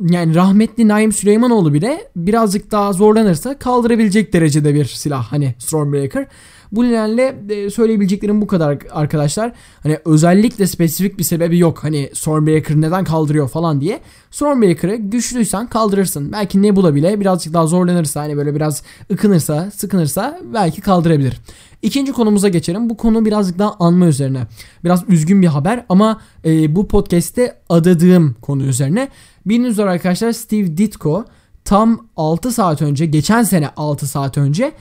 yani 0.09 0.35
rahmetli 0.35 0.87
Naim 0.87 1.11
Süleymanoğlu 1.11 1.73
bile 1.73 2.07
birazcık 2.15 2.71
daha 2.71 2.93
zorlanırsa 2.93 3.59
kaldırabilecek 3.59 4.33
derecede 4.33 4.73
bir 4.73 4.85
silah 4.85 5.31
hani 5.31 5.55
Stormbreaker. 5.59 6.27
Bu 6.73 6.83
nedenle 6.83 7.35
e, 7.49 7.69
söyleyebileceklerim 7.69 8.41
bu 8.41 8.47
kadar 8.47 8.77
arkadaşlar. 8.91 9.51
Hani 9.83 9.99
özellikle 10.05 10.67
spesifik 10.67 11.17
bir 11.17 11.23
sebebi 11.23 11.59
yok. 11.59 11.83
Hani 11.83 12.09
Stormbreaker 12.13 12.81
neden 12.81 13.03
kaldırıyor 13.03 13.49
falan 13.49 13.81
diye. 13.81 13.99
Stormbreaker'ı 14.31 14.95
güçlüysen 14.95 15.67
kaldırırsın. 15.67 16.31
Belki 16.31 16.61
Nebula 16.61 16.95
bile 16.95 17.19
birazcık 17.19 17.53
daha 17.53 17.67
zorlanırsa 17.67 18.21
hani 18.21 18.37
böyle 18.37 18.55
biraz 18.55 18.83
ıkınırsa, 19.11 19.71
sıkınırsa 19.71 20.39
belki 20.53 20.81
kaldırabilir. 20.81 21.41
İkinci 21.81 22.11
konumuza 22.11 22.49
geçelim. 22.49 22.89
Bu 22.89 22.97
konu 22.97 23.25
birazcık 23.25 23.59
daha 23.59 23.75
anma 23.79 24.05
üzerine. 24.05 24.47
Biraz 24.83 25.03
üzgün 25.09 25.41
bir 25.41 25.47
haber 25.47 25.85
ama 25.89 26.21
e, 26.45 26.75
bu 26.75 26.87
podcast'te 26.87 27.57
adadığım 27.69 28.35
konu 28.41 28.63
üzerine. 28.63 29.09
Bildiğiniz 29.45 29.71
üzere 29.71 29.89
arkadaşlar 29.89 30.31
Steve 30.31 30.77
Ditko 30.77 31.25
tam 31.65 32.07
6 32.17 32.51
saat 32.51 32.81
önce, 32.81 33.05
geçen 33.05 33.43
sene 33.43 33.69
6 33.77 34.07
saat 34.07 34.37
önce 34.37 34.71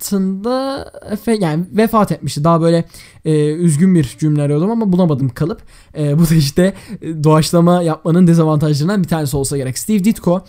hayatında 0.00 0.92
yani 1.40 1.64
vefat 1.72 2.12
etmişti. 2.12 2.44
Daha 2.44 2.60
böyle 2.60 2.84
e, 3.24 3.52
üzgün 3.52 3.94
bir 3.94 4.16
cümle 4.18 4.42
arıyordum 4.42 4.70
ama 4.70 4.92
bulamadım 4.92 5.28
kalıp. 5.28 5.62
E, 5.98 6.18
bu 6.18 6.30
da 6.30 6.34
işte 6.34 6.74
e, 7.02 7.24
doğaçlama 7.24 7.82
yapmanın 7.82 8.26
dezavantajlarından 8.26 9.02
bir 9.02 9.08
tanesi 9.08 9.36
olsa 9.36 9.56
gerek. 9.56 9.78
Steve 9.78 10.04
Ditko 10.04 10.44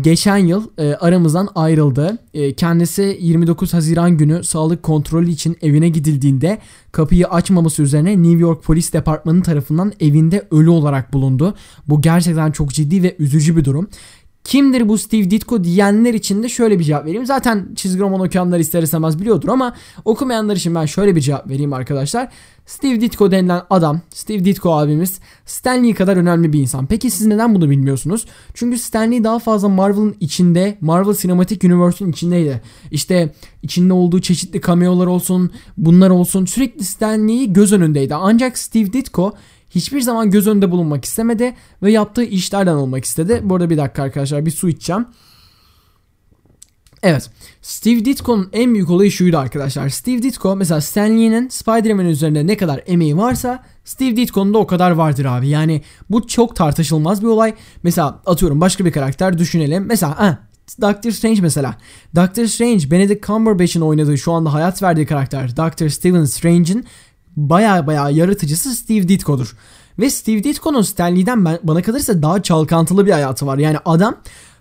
geçen 0.00 0.36
yıl 0.36 0.68
e, 0.78 0.94
aramızdan 0.94 1.48
ayrıldı. 1.54 2.18
E, 2.34 2.52
kendisi 2.52 3.18
29 3.20 3.74
Haziran 3.74 4.16
günü 4.16 4.44
sağlık 4.44 4.82
kontrolü 4.82 5.30
için 5.30 5.56
evine 5.62 5.88
gidildiğinde 5.88 6.58
kapıyı 6.92 7.28
açmaması 7.28 7.82
üzerine 7.82 8.22
New 8.22 8.38
York 8.38 8.62
Polis 8.64 8.92
Departmanı 8.92 9.42
tarafından 9.42 9.92
evinde 10.00 10.48
ölü 10.50 10.70
olarak 10.70 11.12
bulundu. 11.12 11.54
Bu 11.88 12.00
gerçekten 12.00 12.50
çok 12.50 12.70
ciddi 12.70 13.02
ve 13.02 13.16
üzücü 13.18 13.56
bir 13.56 13.64
durum. 13.64 13.88
Kimdir 14.46 14.88
bu 14.88 14.98
Steve 14.98 15.30
Ditko 15.30 15.64
diyenler 15.64 16.14
için 16.14 16.42
de 16.42 16.48
şöyle 16.48 16.78
bir 16.78 16.84
cevap 16.84 17.04
vereyim. 17.04 17.26
Zaten 17.26 17.68
çizgi 17.76 18.00
roman 18.00 18.20
okuyanlar 18.20 18.58
ister 18.58 18.82
istemez 18.82 19.20
biliyordur 19.20 19.48
ama 19.48 19.74
okumayanlar 20.04 20.56
için 20.56 20.74
ben 20.74 20.86
şöyle 20.86 21.16
bir 21.16 21.20
cevap 21.20 21.50
vereyim 21.50 21.72
arkadaşlar. 21.72 22.28
Steve 22.66 23.00
Ditko 23.00 23.30
denilen 23.30 23.62
adam, 23.70 24.00
Steve 24.10 24.44
Ditko 24.44 24.72
abimiz 24.72 25.20
Stanley 25.46 25.94
kadar 25.94 26.16
önemli 26.16 26.52
bir 26.52 26.60
insan. 26.60 26.86
Peki 26.86 27.10
siz 27.10 27.26
neden 27.26 27.54
bunu 27.54 27.70
bilmiyorsunuz? 27.70 28.26
Çünkü 28.54 28.78
Stanley 28.78 29.24
daha 29.24 29.38
fazla 29.38 29.68
Marvel'ın 29.68 30.16
içinde, 30.20 30.78
Marvel 30.80 31.14
Cinematic 31.14 31.68
Universe'ün 31.68 32.12
içindeydi. 32.12 32.62
İşte 32.90 33.34
içinde 33.62 33.92
olduğu 33.92 34.20
çeşitli 34.20 34.60
cameo'lar 34.60 35.06
olsun, 35.06 35.50
bunlar 35.76 36.10
olsun 36.10 36.44
sürekli 36.44 36.84
Stanley'i 36.84 37.52
göz 37.52 37.72
önündeydi. 37.72 38.14
Ancak 38.14 38.58
Steve 38.58 38.92
Ditko 38.92 39.32
hiçbir 39.70 40.00
zaman 40.00 40.30
göz 40.30 40.46
önünde 40.46 40.70
bulunmak 40.70 41.04
istemedi 41.04 41.54
ve 41.82 41.92
yaptığı 41.92 42.24
işlerden 42.24 42.74
olmak 42.74 43.04
istedi. 43.04 43.40
Bu 43.44 43.54
arada 43.54 43.70
bir 43.70 43.76
dakika 43.76 44.02
arkadaşlar 44.02 44.46
bir 44.46 44.50
su 44.50 44.68
içeceğim. 44.68 45.06
Evet. 47.02 47.30
Steve 47.62 48.04
Ditko'nun 48.04 48.48
en 48.52 48.74
büyük 48.74 48.90
olayı 48.90 49.10
şuydu 49.10 49.38
arkadaşlar. 49.38 49.88
Steve 49.88 50.22
Ditko 50.22 50.56
mesela 50.56 50.80
Stan 50.80 51.18
Lee'nin 51.18 51.48
Spider-Man 51.48 52.06
üzerinde 52.06 52.46
ne 52.46 52.56
kadar 52.56 52.82
emeği 52.86 53.16
varsa 53.16 53.64
Steve 53.84 54.16
Ditko'nun 54.16 54.54
da 54.54 54.58
o 54.58 54.66
kadar 54.66 54.90
vardır 54.90 55.24
abi. 55.24 55.48
Yani 55.48 55.82
bu 56.10 56.26
çok 56.26 56.56
tartışılmaz 56.56 57.22
bir 57.22 57.26
olay. 57.26 57.54
Mesela 57.82 58.20
atıyorum 58.26 58.60
başka 58.60 58.84
bir 58.84 58.92
karakter 58.92 59.38
düşünelim. 59.38 59.86
Mesela 59.86 60.18
ha, 60.18 60.38
Doctor 60.80 61.10
Strange 61.10 61.40
mesela. 61.40 61.76
Doctor 62.14 62.44
Strange 62.46 62.90
Benedict 62.90 63.26
Cumberbatch'in 63.26 63.80
oynadığı 63.80 64.18
şu 64.18 64.32
anda 64.32 64.52
hayat 64.52 64.82
verdiği 64.82 65.06
karakter 65.06 65.56
Doctor 65.56 65.88
Stephen 65.88 66.24
Strange'in 66.24 66.84
baya 67.36 67.86
baya 67.86 68.10
yaratıcısı 68.10 68.74
Steve 68.74 69.08
Ditko'dur. 69.08 69.56
Ve 69.98 70.10
Steve 70.10 70.44
Ditko'nun 70.44 70.82
Stanley'den 70.82 71.44
ben, 71.44 71.58
bana 71.62 71.82
kalırsa 71.82 72.22
daha 72.22 72.42
çalkantılı 72.42 73.06
bir 73.06 73.12
hayatı 73.12 73.46
var. 73.46 73.58
Yani 73.58 73.76
adam 73.84 74.16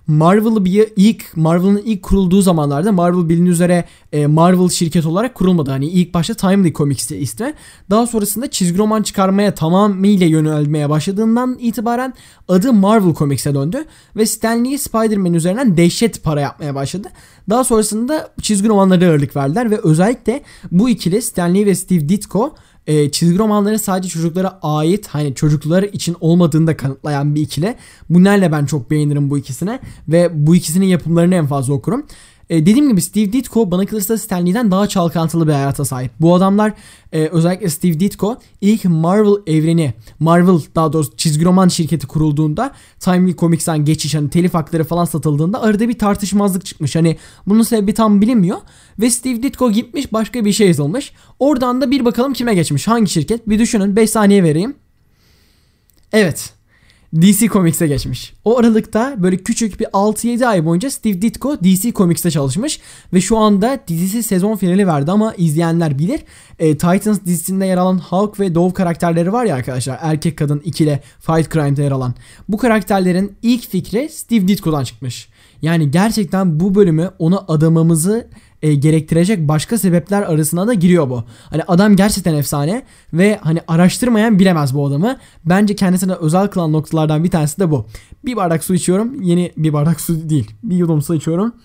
Marvel'ı 0.08 0.66
bir 0.66 0.88
ilk 0.96 1.38
Marvel'ın 1.38 1.82
ilk 1.86 2.04
kurulduğu 2.04 2.42
zamanlarda 2.42 2.92
Marvel 2.92 3.30
bildiğiniz 3.30 3.54
üzere 3.54 3.86
e, 4.14 4.28
Marvel 4.28 4.70
şirket 4.70 5.06
olarak 5.06 5.36
kurulmadı. 5.36 5.72
Hani 5.72 5.86
ilk 5.86 6.14
başta 6.14 6.34
Timely 6.34 6.74
Comics'ti 6.74 7.18
ismi. 7.18 7.54
Daha 7.90 8.08
sonrasında 8.08 8.50
çizgi 8.50 8.78
roman 8.78 9.04
çıkarmaya 9.04 9.56
tamamıyla 9.56 10.28
yönelmeye 10.28 10.90
başladığından 10.90 11.58
itibaren 11.60 12.14
adı 12.48 12.74
Marvel 12.74 13.14
Comics'e 13.14 13.56
döndü 13.56 13.86
ve 14.16 14.26
Stan 14.26 14.66
Lee 14.66 14.78
Spider-Man 14.78 15.34
üzerinden 15.34 15.78
dehşet 15.78 16.24
para 16.24 16.42
yapmaya 16.42 16.76
başladı. 16.76 17.08
Daha 17.50 17.64
sonrasında 17.64 18.30
çizgi 18.42 18.70
romanlara 18.70 19.06
ağırlık 19.06 19.36
verdiler 19.36 19.72
ve 19.72 19.80
özellikle 19.84 20.44
bu 20.72 20.90
ikili 20.90 21.22
Stan 21.22 21.56
Lee 21.56 21.66
ve 21.66 21.76
Steve 21.76 22.10
Ditko 22.10 22.56
e, 22.88 23.12
çizgi 23.12 23.40
romanların 23.40 23.78
sadece 23.78 24.10
çocuklara 24.10 24.60
ait 24.62 25.08
hani 25.08 25.36
çocuklar 25.36 25.84
için 25.84 26.16
olmadığını 26.20 26.68
da 26.68 26.78
kanıtlayan 26.78 27.36
bir 27.36 27.42
ikili. 27.42 27.76
Bunlarla 28.10 28.52
ben 28.52 28.66
çok 28.66 28.92
beğenirim 28.92 29.30
bu 29.30 29.38
ikisine 29.38 29.80
ve 30.08 30.30
bu 30.34 30.56
ikisinin 30.56 30.86
yapımlarını 30.86 31.36
en 31.36 31.48
fazla 31.48 31.74
okurum. 31.74 32.06
E, 32.50 32.62
dediğim 32.62 32.90
gibi 32.90 33.02
Steve 33.02 33.34
Ditko 33.34 33.72
bana 33.72 33.86
kalırsa 33.86 34.18
Stanley'den 34.18 34.72
daha 34.72 34.88
çalkantılı 34.88 35.48
bir 35.48 35.54
hayata 35.54 35.86
sahip. 35.86 36.12
Bu 36.22 36.36
adamlar 36.36 36.74
e, 37.12 37.28
özellikle 37.28 37.70
Steve 37.70 38.00
Ditko 38.00 38.38
ilk 38.62 38.86
Marvel 38.86 39.36
evreni, 39.48 39.94
Marvel 40.20 40.60
daha 40.76 40.94
doğrusu 40.94 41.18
çizgi 41.18 41.46
roman 41.46 41.68
şirketi 41.68 42.08
kurulduğunda 42.08 42.72
Timely 43.00 43.36
Comics'ten 43.36 43.86
geçiş 43.86 44.16
hani 44.16 44.30
telif 44.30 44.54
hakları 44.54 44.84
falan 44.84 45.06
satıldığında 45.06 45.62
arada 45.62 45.90
bir 45.90 46.00
tartışmazlık 46.00 46.66
çıkmış. 46.66 46.96
Hani 46.96 47.18
bunun 47.48 47.64
sebebi 47.64 47.94
tam 47.94 48.22
bilinmiyor. 48.22 48.58
Ve 49.00 49.10
Steve 49.10 49.44
Ditko 49.44 49.72
gitmiş 49.72 50.14
başka 50.14 50.46
bir 50.46 50.54
şey 50.54 50.68
yazılmış. 50.68 51.12
Oradan 51.40 51.82
da 51.82 51.92
bir 51.92 52.06
bakalım 52.06 52.34
kime 52.34 52.54
geçmiş. 52.54 52.88
Hangi 52.88 53.10
şirket? 53.12 53.50
Bir 53.50 53.60
düşünün 53.60 53.96
5 53.96 54.10
saniye 54.10 54.44
vereyim. 54.44 54.76
Evet. 56.14 56.54
DC 57.22 57.48
Comics'e 57.48 57.88
geçmiş. 57.88 58.34
O 58.46 58.60
aralıkta 58.60 59.16
böyle 59.18 59.38
küçük 59.38 59.80
bir 59.80 59.86
6-7 59.86 60.46
ay 60.46 60.66
boyunca 60.66 60.92
Steve 60.92 61.22
Ditko 61.22 61.58
DC 61.64 61.94
Comics'te 61.94 62.32
çalışmış 62.32 62.80
ve 63.14 63.22
şu 63.22 63.38
anda 63.38 63.80
dizisi 63.88 64.24
sezon 64.24 64.56
finali 64.56 64.88
verdi 64.88 65.12
ama 65.12 65.34
izleyenler 65.38 66.00
bilir. 66.00 66.20
E, 66.60 66.72
Titans 66.72 67.20
dizisinde 67.26 67.66
yer 67.66 67.78
alan 67.78 67.98
Hulk 67.98 68.40
ve 68.40 68.56
Dove 68.56 68.74
karakterleri 68.74 69.34
var 69.34 69.46
ya 69.46 69.56
arkadaşlar 69.56 70.00
erkek 70.02 70.38
kadın 70.38 70.60
ikili 70.60 71.00
Fight 71.20 71.54
Crime'de 71.54 71.84
yer 71.84 71.92
alan. 71.92 72.14
Bu 72.50 72.58
karakterlerin 72.58 73.36
ilk 73.42 73.70
fikri 73.70 74.10
Steve 74.10 74.48
Ditko'dan 74.48 74.84
çıkmış. 74.84 75.30
Yani 75.62 75.92
gerçekten 75.92 76.60
bu 76.60 76.76
bölümü 76.76 77.12
ona 77.20 77.40
adamamızı 77.48 78.30
e, 78.62 78.74
gerektirecek 78.74 79.48
başka 79.48 79.78
sebepler 79.78 80.22
arasına 80.22 80.68
da 80.68 80.74
giriyor 80.74 81.10
bu. 81.10 81.24
Hani 81.50 81.64
adam 81.64 81.96
gerçekten 81.96 82.34
efsane 82.34 82.84
ve 83.14 83.40
hani 83.42 83.62
araştırmayan 83.68 84.40
bilemez 84.40 84.76
bu 84.76 84.88
adamı. 84.88 85.18
Bence 85.46 85.76
kendisine 85.76 86.14
özel 86.14 86.48
kılan 86.48 86.74
noktalardan 86.74 87.24
bir 87.24 87.32
tanesi 87.32 87.60
de 87.60 87.72
bu. 87.72 87.86
Bir 88.26 88.36
bardak 88.36 88.64
su 88.64 88.76
içiyorum. 88.76 89.22
Yeni 89.22 89.52
bir 89.58 89.74
bardak 89.74 90.02
su 90.02 90.30
değil. 90.30 90.52
Bir 90.64 90.76
yudum 90.76 91.02
su 91.02 91.16
içiyorum. 91.16 91.56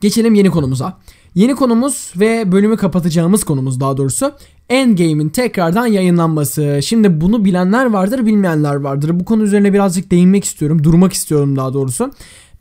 Geçelim 0.00 0.34
yeni 0.34 0.50
konumuza. 0.50 0.98
Yeni 1.34 1.54
konumuz 1.54 2.12
ve 2.16 2.52
bölümü 2.52 2.76
kapatacağımız 2.76 3.44
konumuz 3.44 3.80
daha 3.80 3.96
doğrusu 3.96 4.32
Endgame'in 4.68 5.28
tekrardan 5.28 5.86
yayınlanması. 5.86 6.80
Şimdi 6.82 7.20
bunu 7.20 7.44
bilenler 7.44 7.86
vardır, 7.86 8.26
bilmeyenler 8.26 8.74
vardır. 8.74 9.20
Bu 9.20 9.24
konu 9.24 9.42
üzerine 9.42 9.72
birazcık 9.72 10.10
değinmek 10.10 10.44
istiyorum, 10.44 10.84
durmak 10.84 11.12
istiyorum 11.12 11.56
daha 11.56 11.74
doğrusu. 11.74 12.10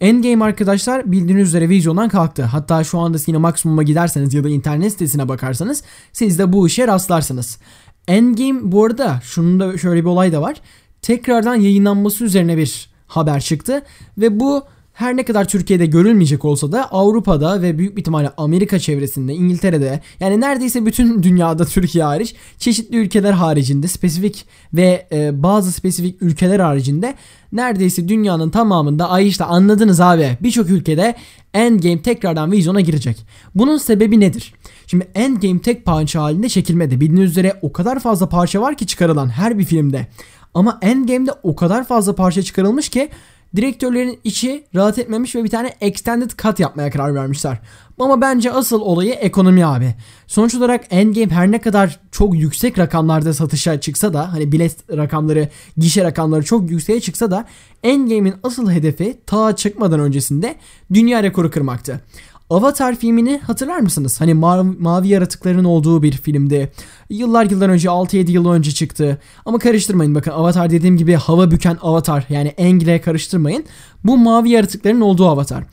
Endgame 0.02 0.46
arkadaşlar 0.46 1.12
bildiğiniz 1.12 1.48
üzere 1.48 1.70
vizyondan 1.70 2.10
kalktı. 2.10 2.44
Hatta 2.44 2.84
şu 2.84 3.00
anda 3.00 3.18
yine 3.28 3.38
maksimuma 3.38 3.84
giderseniz 3.84 4.34
ya 4.34 4.44
da 4.44 4.50
internet 4.50 4.92
sitesine 4.92 5.30
bakarsanız 5.30 5.84
siz 6.14 6.40
de 6.40 6.54
bu 6.54 6.68
işe 6.68 6.88
rastlarsınız. 6.88 7.60
Endgame 8.08 8.60
bu 8.64 8.86
arada 8.86 9.20
şunun 9.24 9.60
da 9.60 9.78
şöyle 9.78 10.02
bir 10.02 10.10
olay 10.10 10.32
da 10.32 10.42
var. 10.42 10.62
Tekrardan 11.02 11.56
yayınlanması 11.56 12.24
üzerine 12.24 12.58
bir 12.58 12.90
haber 13.08 13.40
çıktı 13.40 13.82
ve 14.18 14.40
bu 14.40 14.64
her 15.00 15.18
ne 15.18 15.24
kadar 15.24 15.48
Türkiye'de 15.48 15.86
görülmeyecek 15.86 16.46
olsa 16.46 16.72
da 16.72 16.92
Avrupa'da 16.92 17.62
ve 17.62 17.78
büyük 17.78 17.96
bir 17.96 18.02
ihtimalle 18.02 18.32
Amerika 18.38 18.80
çevresinde, 18.80 19.34
İngiltere'de 19.34 20.00
yani 20.20 20.42
neredeyse 20.42 20.86
bütün 20.86 21.24
dünyada 21.24 21.66
Türkiye 21.66 22.04
hariç 22.04 22.36
çeşitli 22.58 22.98
ülkeler 22.98 23.32
haricinde 23.32 23.88
spesifik 23.88 24.46
ve 24.74 25.08
e, 25.12 25.44
bazı 25.44 25.72
spesifik 25.72 26.22
ülkeler 26.22 26.60
haricinde 26.60 27.16
neredeyse 27.52 28.08
dünyanın 28.08 28.50
tamamında 28.50 29.10
ay 29.10 29.28
işte 29.28 29.44
anladınız 29.44 30.02
abi 30.02 30.38
birçok 30.42 30.70
ülkede 30.70 31.16
Endgame 31.54 32.02
tekrardan 32.02 32.52
vizyona 32.52 32.82
girecek. 32.82 33.26
Bunun 33.56 33.78
sebebi 33.78 34.20
nedir? 34.20 34.54
Şimdi 34.88 35.08
Endgame 35.16 35.62
tek 35.62 35.86
parça 35.86 36.22
halinde 36.22 36.50
çekilmedi. 36.50 37.02
Bildiğiniz 37.02 37.32
üzere 37.32 37.60
o 37.62 37.74
kadar 37.74 38.00
fazla 38.00 38.30
parça 38.30 38.62
var 38.62 38.78
ki 38.78 38.88
çıkarılan 38.88 39.30
her 39.30 39.60
bir 39.60 39.66
filmde. 39.66 40.08
Ama 40.54 40.80
Endgame'de 40.82 41.32
o 41.44 41.56
kadar 41.56 41.88
fazla 41.88 42.16
parça 42.16 42.42
çıkarılmış 42.42 42.90
ki 42.90 43.10
Direktörlerin 43.56 44.20
içi 44.24 44.64
rahat 44.76 45.00
etmemiş 45.00 45.36
ve 45.36 45.44
bir 45.44 45.50
tane 45.50 45.74
extended 45.82 46.32
cut 46.44 46.60
yapmaya 46.60 46.92
karar 46.92 47.16
vermişler. 47.16 47.60
Ama 48.00 48.22
bence 48.22 48.52
asıl 48.52 48.82
olayı 48.82 49.14
ekonomi 49.14 49.66
abi. 49.66 49.96
Sonuç 50.28 50.56
olarak 50.56 50.86
Endgame 50.90 51.30
her 51.30 51.52
ne 51.52 51.62
kadar 51.62 52.00
çok 52.12 52.36
yüksek 52.36 52.80
rakamlarda 52.80 53.34
satışa 53.34 53.80
çıksa 53.80 54.14
da 54.14 54.34
hani 54.34 54.52
bilet 54.52 54.98
rakamları, 54.98 55.50
gişe 55.78 56.04
rakamları 56.04 56.44
çok 56.44 56.72
yükseğe 56.72 57.00
çıksa 57.00 57.32
da 57.32 57.46
Endgame'in 57.84 58.36
asıl 58.44 58.72
hedefi 58.72 59.20
ta 59.26 59.56
çıkmadan 59.56 60.00
öncesinde 60.00 60.56
dünya 60.94 61.24
rekoru 61.24 61.52
kırmaktı. 61.52 62.02
Avatar 62.50 62.96
filmini 62.96 63.38
hatırlar 63.38 63.80
mısınız? 63.80 64.22
Hani 64.22 64.34
mavi, 64.34 64.64
mavi 64.80 65.08
yaratıkların 65.08 65.64
olduğu 65.64 66.04
bir 66.04 66.12
filmdi. 66.12 66.72
Yıllar 67.10 67.50
yıllar 67.50 67.70
önce 67.70 67.88
6-7 67.88 68.32
yıl 68.32 68.50
önce 68.50 68.72
çıktı. 68.72 69.18
Ama 69.46 69.60
karıştırmayın 69.60 70.16
bakın 70.16 70.32
Avatar 70.32 70.70
dediğim 70.70 70.98
gibi 70.98 71.14
hava 71.14 71.52
büken 71.52 71.78
Avatar 71.82 72.26
yani 72.30 72.48
Eng'le 72.48 73.02
karıştırmayın. 73.02 73.66
Bu 74.04 74.18
mavi 74.18 74.50
yaratıkların 74.50 75.02
olduğu 75.02 75.28
Avatar. 75.28 75.64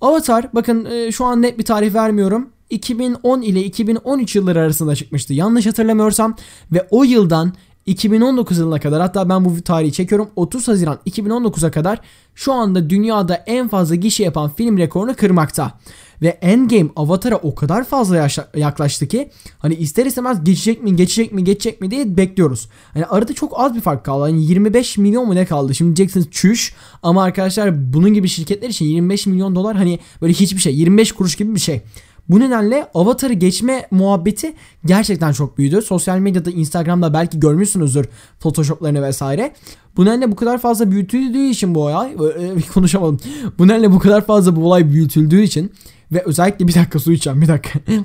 Avatar 0.00 0.48
bakın 0.54 0.84
e, 0.84 1.12
şu 1.12 1.24
an 1.24 1.42
net 1.42 1.58
bir 1.58 1.64
tarih 1.64 1.94
vermiyorum. 1.94 2.48
2010 2.70 3.42
ile 3.42 3.64
2013 3.64 4.36
yılları 4.36 4.60
arasında 4.60 4.94
çıkmıştı. 4.94 5.34
Yanlış 5.34 5.66
hatırlamıyorsam 5.66 6.36
ve 6.72 6.86
o 6.90 7.04
yıldan 7.04 7.52
2019 7.86 8.58
yılına 8.58 8.80
kadar 8.80 9.00
hatta 9.00 9.28
ben 9.28 9.44
bu 9.44 9.62
tarihi 9.62 9.92
çekiyorum 9.92 10.28
30 10.36 10.68
Haziran 10.68 10.98
2019'a 11.06 11.70
kadar 11.70 12.00
şu 12.34 12.52
anda 12.52 12.90
dünyada 12.90 13.34
en 13.34 13.68
fazla 13.68 13.94
gişe 13.94 14.24
yapan 14.24 14.50
film 14.54 14.78
rekorunu 14.78 15.14
kırmakta. 15.14 15.72
Ve 16.22 16.28
Endgame 16.28 16.90
Avatar'a 16.96 17.36
o 17.36 17.54
kadar 17.54 17.84
fazla 17.84 18.28
yaklaştı 18.56 19.08
ki 19.08 19.30
hani 19.58 19.74
ister 19.74 20.06
istemez 20.06 20.44
geçecek 20.44 20.82
mi 20.82 20.96
geçecek 20.96 21.32
mi 21.32 21.44
geçecek 21.44 21.80
mi 21.80 21.90
diye 21.90 22.16
bekliyoruz. 22.16 22.68
Hani 22.94 23.06
arada 23.06 23.32
çok 23.32 23.60
az 23.60 23.74
bir 23.74 23.80
fark 23.80 24.04
kaldı. 24.04 24.22
Hani 24.22 24.44
25 24.44 24.98
milyon 24.98 25.26
mu 25.26 25.34
ne 25.34 25.44
kaldı? 25.44 25.74
Şimdi 25.74 25.96
diyeceksiniz 25.96 26.26
çüş 26.30 26.74
ama 27.02 27.22
arkadaşlar 27.22 27.92
bunun 27.92 28.14
gibi 28.14 28.28
şirketler 28.28 28.68
için 28.68 28.84
25 28.84 29.26
milyon 29.26 29.54
dolar 29.54 29.76
hani 29.76 29.98
böyle 30.22 30.32
hiçbir 30.32 30.60
şey 30.60 30.76
25 30.76 31.12
kuruş 31.12 31.36
gibi 31.36 31.54
bir 31.54 31.60
şey. 31.60 31.82
Bu 32.28 32.40
nedenle 32.40 32.88
Avatar'ı 32.94 33.32
geçme 33.32 33.86
muhabbeti 33.90 34.54
gerçekten 34.84 35.32
çok 35.32 35.58
büyüdü. 35.58 35.82
Sosyal 35.82 36.18
medyada, 36.18 36.50
Instagram'da 36.50 37.14
belki 37.14 37.40
görmüşsünüzdür 37.40 38.08
Photoshop'larını 38.40 39.02
vesaire. 39.02 39.54
Bu 39.96 40.04
nedenle 40.04 40.32
bu 40.32 40.36
kadar 40.36 40.58
fazla 40.58 40.90
büyütüldüğü 40.90 41.46
için 41.46 41.74
bu 41.74 41.82
olay, 41.82 42.16
konuşamadım. 42.74 43.20
Bu 43.58 43.68
nedenle 43.68 43.92
bu 43.92 43.98
kadar 43.98 44.26
fazla 44.26 44.56
bu 44.56 44.66
olay 44.66 44.90
büyütüldüğü 44.90 45.42
için 45.42 45.72
ve 46.12 46.22
özellikle 46.26 46.68
bir 46.68 46.74
dakika 46.74 46.98
su 46.98 47.12
içeceğim 47.12 47.42
bir 47.42 47.48
dakika. 47.48 47.78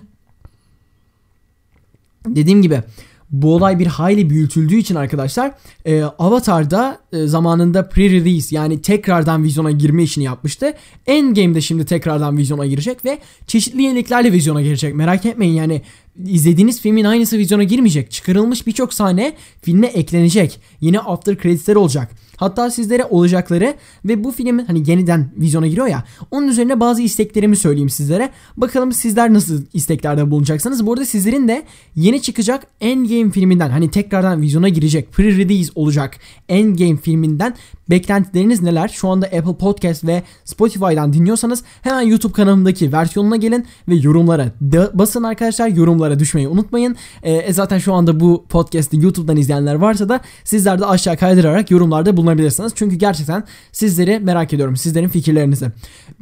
Dediğim 2.25 2.61
gibi 2.61 2.83
bu 3.31 3.55
olay 3.55 3.79
bir 3.79 3.87
hayli 3.87 4.29
büyütüldüğü 4.29 4.75
için 4.75 4.95
arkadaşlar 4.95 5.51
e, 5.85 6.03
Avatar'da 6.03 6.99
e, 7.13 7.27
zamanında 7.27 7.79
pre-release 7.79 8.55
yani 8.55 8.81
tekrardan 8.81 9.43
vizyona 9.43 9.71
girme 9.71 10.03
işini 10.03 10.23
yapmıştı. 10.23 10.73
Endgame'de 11.07 11.61
şimdi 11.61 11.85
tekrardan 11.85 12.37
vizyona 12.37 12.65
girecek 12.65 13.05
ve 13.05 13.19
çeşitli 13.47 13.81
yeniliklerle 13.81 14.31
vizyona 14.31 14.61
girecek. 14.61 14.95
Merak 14.95 15.25
etmeyin 15.25 15.53
yani 15.53 15.81
izlediğiniz 16.25 16.81
filmin 16.81 17.03
aynısı 17.03 17.37
vizyona 17.37 17.63
girmeyecek. 17.63 18.11
Çıkarılmış 18.11 18.67
birçok 18.67 18.93
sahne 18.93 19.33
filme 19.61 19.87
eklenecek. 19.87 20.59
Yine 20.81 20.99
after 20.99 21.37
credits'ler 21.37 21.75
olacak. 21.75 22.11
Hatta 22.37 22.71
sizlere 22.71 23.05
olacakları 23.05 23.73
ve 24.05 24.23
bu 24.23 24.31
filmin 24.31 24.65
hani 24.65 24.89
yeniden 24.89 25.29
vizyona 25.37 25.67
giriyor 25.67 25.87
ya 25.87 26.03
onun 26.31 26.47
üzerine 26.47 26.79
bazı 26.79 27.01
isteklerimi 27.01 27.55
söyleyeyim 27.55 27.89
sizlere. 27.89 28.29
Bakalım 28.57 28.91
sizler 28.91 29.33
nasıl 29.33 29.63
isteklerde 29.73 30.31
bulunacaksınız. 30.31 30.85
Bu 30.85 30.93
arada 30.93 31.05
sizlerin 31.05 31.47
de 31.47 31.63
yeni 31.95 32.21
çıkacak 32.21 32.67
Endgame 32.81 33.31
filminden 33.31 33.69
hani 33.69 33.91
tekrardan 33.91 34.41
vizyona 34.41 34.69
girecek 34.69 35.09
pre-release 35.17 35.71
olacak 35.75 36.17
Endgame 36.49 36.97
filminden 36.97 37.53
beklentileriniz 37.89 38.61
neler? 38.61 38.87
Şu 38.87 39.09
anda 39.09 39.25
Apple 39.25 39.57
Podcast 39.57 40.03
ve 40.03 40.23
Spotify'dan 40.45 41.13
dinliyorsanız 41.13 41.63
hemen 41.81 42.01
YouTube 42.01 42.33
kanalımdaki 42.33 42.93
versiyonuna 42.93 43.35
gelin 43.35 43.65
ve 43.87 43.95
yorumlara 43.95 44.51
basın 44.93 45.23
arkadaşlar. 45.23 45.67
Yorumlara 45.67 46.19
düşmeyi 46.19 46.47
unutmayın. 46.47 46.95
E, 47.23 47.53
zaten 47.53 47.77
şu 47.77 47.93
anda 47.93 48.19
bu 48.19 48.45
podcast'i 48.49 48.97
YouTube'dan 48.97 49.37
izleyenler 49.37 49.75
varsa 49.75 50.09
da 50.09 50.19
sizler 50.43 50.79
de 50.79 50.85
aşağı 50.85 51.17
kaydırarak 51.17 51.71
yorumlarda 51.71 52.17
bulunabilirsiniz. 52.17 52.71
Çünkü 52.75 52.95
gerçekten 52.95 53.43
sizleri 53.71 54.19
merak 54.19 54.53
ediyorum. 54.53 54.77
Sizlerin 54.77 55.07
fikirlerinizi. 55.07 55.67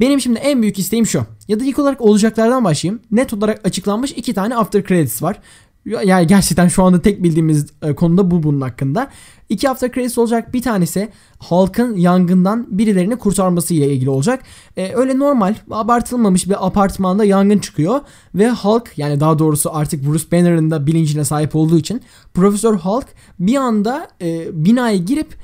Benim 0.00 0.20
şimdi 0.20 0.38
en 0.38 0.62
büyük 0.62 0.78
isteğim 0.78 1.06
şu. 1.06 1.26
Ya 1.48 1.60
da 1.60 1.64
ilk 1.64 1.78
olarak 1.78 2.00
olacaklardan 2.00 2.64
başlayayım. 2.64 3.02
Net 3.10 3.34
olarak 3.34 3.66
açıklanmış 3.66 4.12
iki 4.12 4.34
tane 4.34 4.56
after 4.56 4.84
credits 4.84 5.22
var. 5.22 5.40
Yani 5.86 6.26
gerçekten 6.26 6.68
şu 6.68 6.82
anda 6.82 7.02
tek 7.02 7.22
bildiğimiz 7.22 7.66
e, 7.82 7.94
konuda 7.94 8.30
bu 8.30 8.42
bunun 8.42 8.60
hakkında. 8.60 9.10
İki 9.48 9.68
hafta 9.68 9.90
kredisi 9.90 10.20
olacak. 10.20 10.54
Bir 10.54 10.62
tanesi 10.62 11.08
halkın 11.38 11.96
yangından 11.96 12.66
birilerini 12.78 13.16
kurtarması 13.16 13.74
ile 13.74 13.92
ilgili 13.92 14.10
olacak. 14.10 14.42
Ee, 14.76 14.92
öyle 14.94 15.18
normal 15.18 15.54
abartılmamış 15.70 16.48
bir 16.48 16.66
apartmanda 16.66 17.24
yangın 17.24 17.58
çıkıyor 17.58 18.00
ve 18.34 18.48
halk 18.48 18.92
yani 18.96 19.20
daha 19.20 19.38
doğrusu 19.38 19.74
artık 19.74 20.06
Bruce 20.06 20.24
Banner'ın 20.32 20.70
da 20.70 20.86
bilincine 20.86 21.24
sahip 21.24 21.56
olduğu 21.56 21.78
için 21.78 22.02
Profesör 22.34 22.74
Hulk 22.74 23.06
bir 23.38 23.56
anda 23.56 24.08
e, 24.22 24.64
binaya 24.64 24.96
girip 24.96 25.34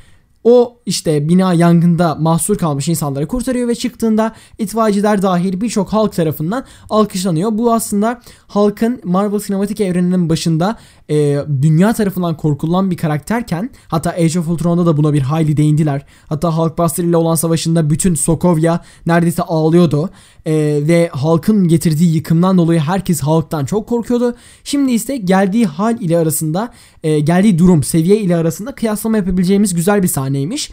o 0.45 0.77
işte 0.87 1.29
bina 1.29 1.55
yangında 1.55 2.15
mahsur 2.15 2.59
kalmış 2.59 2.89
insanları 2.89 3.27
kurtarıyor 3.29 3.69
ve 3.69 3.75
çıktığında 3.75 4.33
itfaiyeciler 4.59 5.23
dahil 5.23 5.61
birçok 5.61 5.93
halk 5.93 6.13
tarafından 6.13 6.65
alkışlanıyor. 6.91 7.51
Bu 7.53 7.73
aslında 7.73 8.21
halkın 8.47 9.01
Marvel 9.05 9.39
sinematik 9.39 9.81
evreninin 9.81 10.29
başında 10.29 10.77
e, 11.11 11.39
dünya 11.63 11.93
tarafından 11.93 12.37
korkulan 12.37 12.91
bir 12.91 12.97
karakterken 12.97 13.71
hatta 13.89 14.11
Age 14.11 14.41
of 14.41 14.49
Ultron'da 14.49 14.87
da 14.87 14.97
buna 14.97 15.13
bir 15.13 15.21
hayli 15.21 15.57
değindiler. 15.57 16.07
Hatta 16.27 16.59
Hulkbuster 16.59 17.05
ile 17.05 17.17
olan 17.17 17.35
savaşında 17.35 17.91
bütün 17.91 18.15
Sokovia 18.15 18.81
neredeyse 19.07 19.43
ağlıyordu. 19.43 20.11
E, 20.47 20.53
ve 20.83 21.09
halkın 21.13 21.69
getirdiği 21.69 22.15
yıkımdan 22.15 22.59
dolayı 22.59 22.81
herkes 22.81 23.21
halktan 23.21 23.65
çok 23.65 23.89
korkuyordu. 23.89 24.35
Şimdi 24.65 24.93
ise 24.93 25.17
geldiği 25.17 25.67
hal 25.67 26.01
ile 26.01 26.19
arasında 26.19 26.73
e, 27.03 27.21
geldiği 27.21 27.59
durum 27.59 27.83
seviye 27.83 28.21
ile 28.21 28.37
arasında 28.37 28.75
kıyaslama 28.75 29.17
yapabileceğimiz 29.17 29.75
güzel 29.75 30.03
bir 30.03 30.09
sahneymiş. 30.09 30.71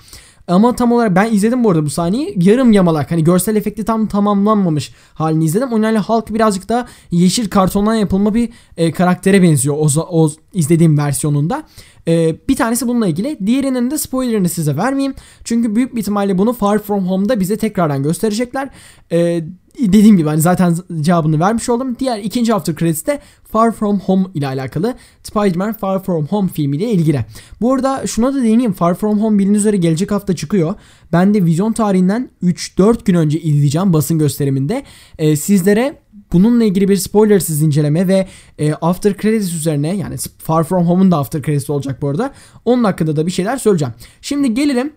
Ama 0.49 0.75
tam 0.75 0.91
olarak 0.91 1.15
ben 1.15 1.33
izledim 1.33 1.63
bu 1.63 1.69
arada 1.69 1.85
bu 1.85 1.89
sahneyi. 1.89 2.35
Yarım 2.41 2.71
yamalak 2.71 3.11
hani 3.11 3.23
görsel 3.23 3.55
efekti 3.55 3.85
tam 3.85 4.07
tamamlanmamış 4.07 4.93
halini 5.13 5.45
izledim. 5.45 5.73
O 5.73 5.79
nedenle 5.79 5.97
halk 5.97 6.33
birazcık 6.33 6.69
da 6.69 6.87
yeşil 7.11 7.49
kartondan 7.49 7.95
yapılma 7.95 8.33
bir 8.33 8.49
e, 8.77 8.91
karaktere 8.91 9.41
benziyor 9.41 9.75
o, 9.79 9.87
o 10.09 10.29
izlediğim 10.53 10.97
versiyonunda. 10.97 11.63
E, 12.09 12.35
bir 12.49 12.55
tanesi 12.55 12.87
bununla 12.87 13.07
ilgili. 13.07 13.37
Diğerinin 13.45 13.91
de 13.91 13.97
spoilerını 13.97 14.49
size 14.49 14.77
vermeyeyim. 14.77 15.13
Çünkü 15.43 15.75
büyük 15.75 15.95
bir 15.95 15.99
ihtimalle 15.99 16.37
bunu 16.37 16.53
Far 16.53 16.79
From 16.79 17.07
Home'da 17.07 17.39
bize 17.39 17.57
tekrardan 17.57 18.03
gösterecekler. 18.03 18.69
E, 19.11 19.43
dediğim 19.79 20.17
gibi 20.17 20.29
hani 20.29 20.41
zaten 20.41 20.75
cevabını 21.01 21.39
vermiş 21.39 21.69
oldum. 21.69 21.95
Diğer 21.99 22.17
ikinci 22.17 22.53
after 22.53 22.75
credits 22.75 23.05
de 23.05 23.19
Far 23.43 23.71
From 23.71 23.99
Home 23.99 24.25
ile 24.33 24.47
alakalı. 24.47 24.95
Spider-Man 25.23 25.73
Far 25.73 26.03
From 26.03 26.25
Home 26.25 26.49
filmiyle 26.49 26.91
ilgili. 26.91 27.25
Bu 27.61 27.73
arada 27.73 28.07
şuna 28.07 28.33
da 28.33 28.43
değineyim. 28.43 28.73
Far 28.73 28.95
From 28.95 29.21
Home 29.21 29.39
bildiğiniz 29.39 29.59
üzere 29.59 29.77
gelecek 29.77 30.11
hafta 30.11 30.35
çıkıyor. 30.35 30.75
Ben 31.11 31.33
de 31.33 31.45
vizyon 31.45 31.73
tarihinden 31.73 32.29
3-4 32.43 33.05
gün 33.05 33.13
önce 33.13 33.39
izleyeceğim 33.39 33.93
basın 33.93 34.19
gösteriminde. 34.19 34.83
Ee, 35.17 35.35
sizlere 35.35 35.97
bununla 36.33 36.63
ilgili 36.63 36.87
bir 36.87 36.95
spoilersiz 36.95 37.61
inceleme 37.61 38.07
ve 38.07 38.27
e, 38.59 38.73
after 38.73 39.17
credits 39.17 39.53
üzerine 39.53 39.95
yani 39.95 40.15
Far 40.37 40.63
From 40.63 40.87
Home'un 40.87 41.11
da 41.11 41.17
after 41.17 41.41
credits 41.41 41.69
olacak 41.69 42.01
bu 42.01 42.09
arada. 42.09 42.33
Onun 42.65 42.83
hakkında 42.83 43.15
da 43.15 43.25
bir 43.25 43.31
şeyler 43.31 43.57
söyleyeceğim. 43.57 43.93
Şimdi 44.21 44.53
gelelim 44.53 44.93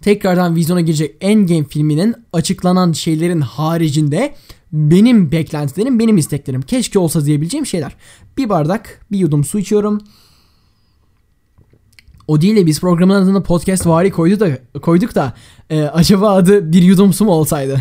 tekrardan 0.00 0.56
vizyona 0.56 0.80
girecek 0.80 1.16
Endgame 1.20 1.64
filminin 1.64 2.14
açıklanan 2.32 2.92
şeylerin 2.92 3.40
haricinde 3.40 4.34
benim 4.72 5.32
beklentilerim, 5.32 5.98
benim 5.98 6.16
isteklerim. 6.18 6.62
Keşke 6.62 6.98
olsa 6.98 7.24
diyebileceğim 7.24 7.66
şeyler. 7.66 7.96
Bir 8.38 8.48
bardak, 8.48 9.06
bir 9.12 9.18
yudum 9.18 9.44
su 9.44 9.58
içiyorum. 9.58 10.00
O 12.28 12.40
değil 12.40 12.56
de 12.56 12.66
biz 12.66 12.80
programın 12.80 13.14
adını 13.14 13.42
podcast 13.42 13.86
vari 13.86 14.10
koydu 14.10 14.40
da, 14.40 14.80
koyduk 14.80 15.14
da 15.14 15.34
e, 15.70 15.82
acaba 15.82 16.30
adı 16.30 16.72
bir 16.72 16.82
yudum 16.82 17.12
su 17.12 17.24
mu 17.24 17.30
olsaydı? 17.30 17.80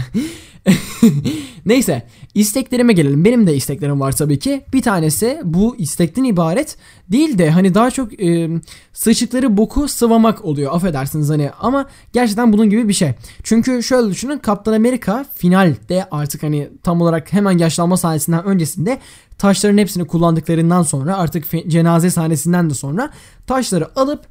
Neyse 1.66 2.08
isteklerime 2.34 2.94
gelelim. 2.94 3.26
Benim 3.26 3.48
de 3.48 3.56
isteklerim 3.56 4.00
var 4.00 4.12
tabii 4.12 4.40
ki. 4.40 4.62
Bir 4.74 4.82
tanesi 4.82 5.42
bu 5.44 5.76
istekten 5.76 6.24
ibaret 6.24 6.78
değil 7.12 7.38
de 7.38 7.50
hani 7.50 7.74
daha 7.74 7.92
çok 7.92 8.24
e, 8.24 8.50
sıçıkları 8.94 9.58
boku 9.58 9.88
sıvamak 9.88 10.46
oluyor. 10.46 10.76
Affedersiniz 10.76 11.30
hani 11.30 11.50
ama 11.60 11.86
gerçekten 12.14 12.54
bunun 12.54 12.70
gibi 12.70 12.88
bir 12.88 12.94
şey. 12.94 13.12
Çünkü 13.44 13.84
şöyle 13.84 14.10
düşünün 14.10 14.38
Kaptan 14.38 14.74
Amerika 14.74 15.26
finalde 15.36 16.08
artık 16.12 16.44
hani 16.44 16.70
tam 16.84 17.02
olarak 17.02 17.34
hemen 17.34 17.58
yaşlanma 17.58 17.98
sahnesinden 17.98 18.46
öncesinde 18.46 19.00
taşların 19.38 19.78
hepsini 19.78 20.08
kullandıklarından 20.08 20.84
sonra 20.84 21.18
artık 21.18 21.46
cenaze 21.68 22.10
sahnesinden 22.10 22.70
de 22.70 22.74
sonra 22.74 23.10
taşları 23.48 24.00
alıp 24.00 24.26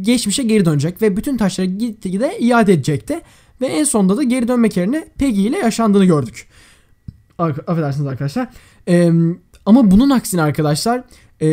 geçmişe 0.00 0.42
geri 0.42 0.64
dönecek 0.64 1.02
ve 1.02 1.16
bütün 1.16 1.36
taşları 1.36 1.66
gitgide 1.66 2.38
iade 2.38 2.72
edecekti. 2.72 3.20
Ve 3.60 3.66
en 3.66 3.84
sonunda 3.84 4.16
da 4.16 4.22
geri 4.22 4.48
dönmek 4.48 4.76
yerine 4.76 5.08
Peggy 5.18 5.46
ile 5.46 5.58
yaşandığını 5.58 6.04
gördük. 6.04 6.46
Affedersiniz 7.38 8.06
arkadaşlar. 8.06 8.48
Ee, 8.88 9.10
ama 9.66 9.90
bunun 9.90 10.10
aksine 10.10 10.42
arkadaşlar 10.42 11.02
e, 11.40 11.48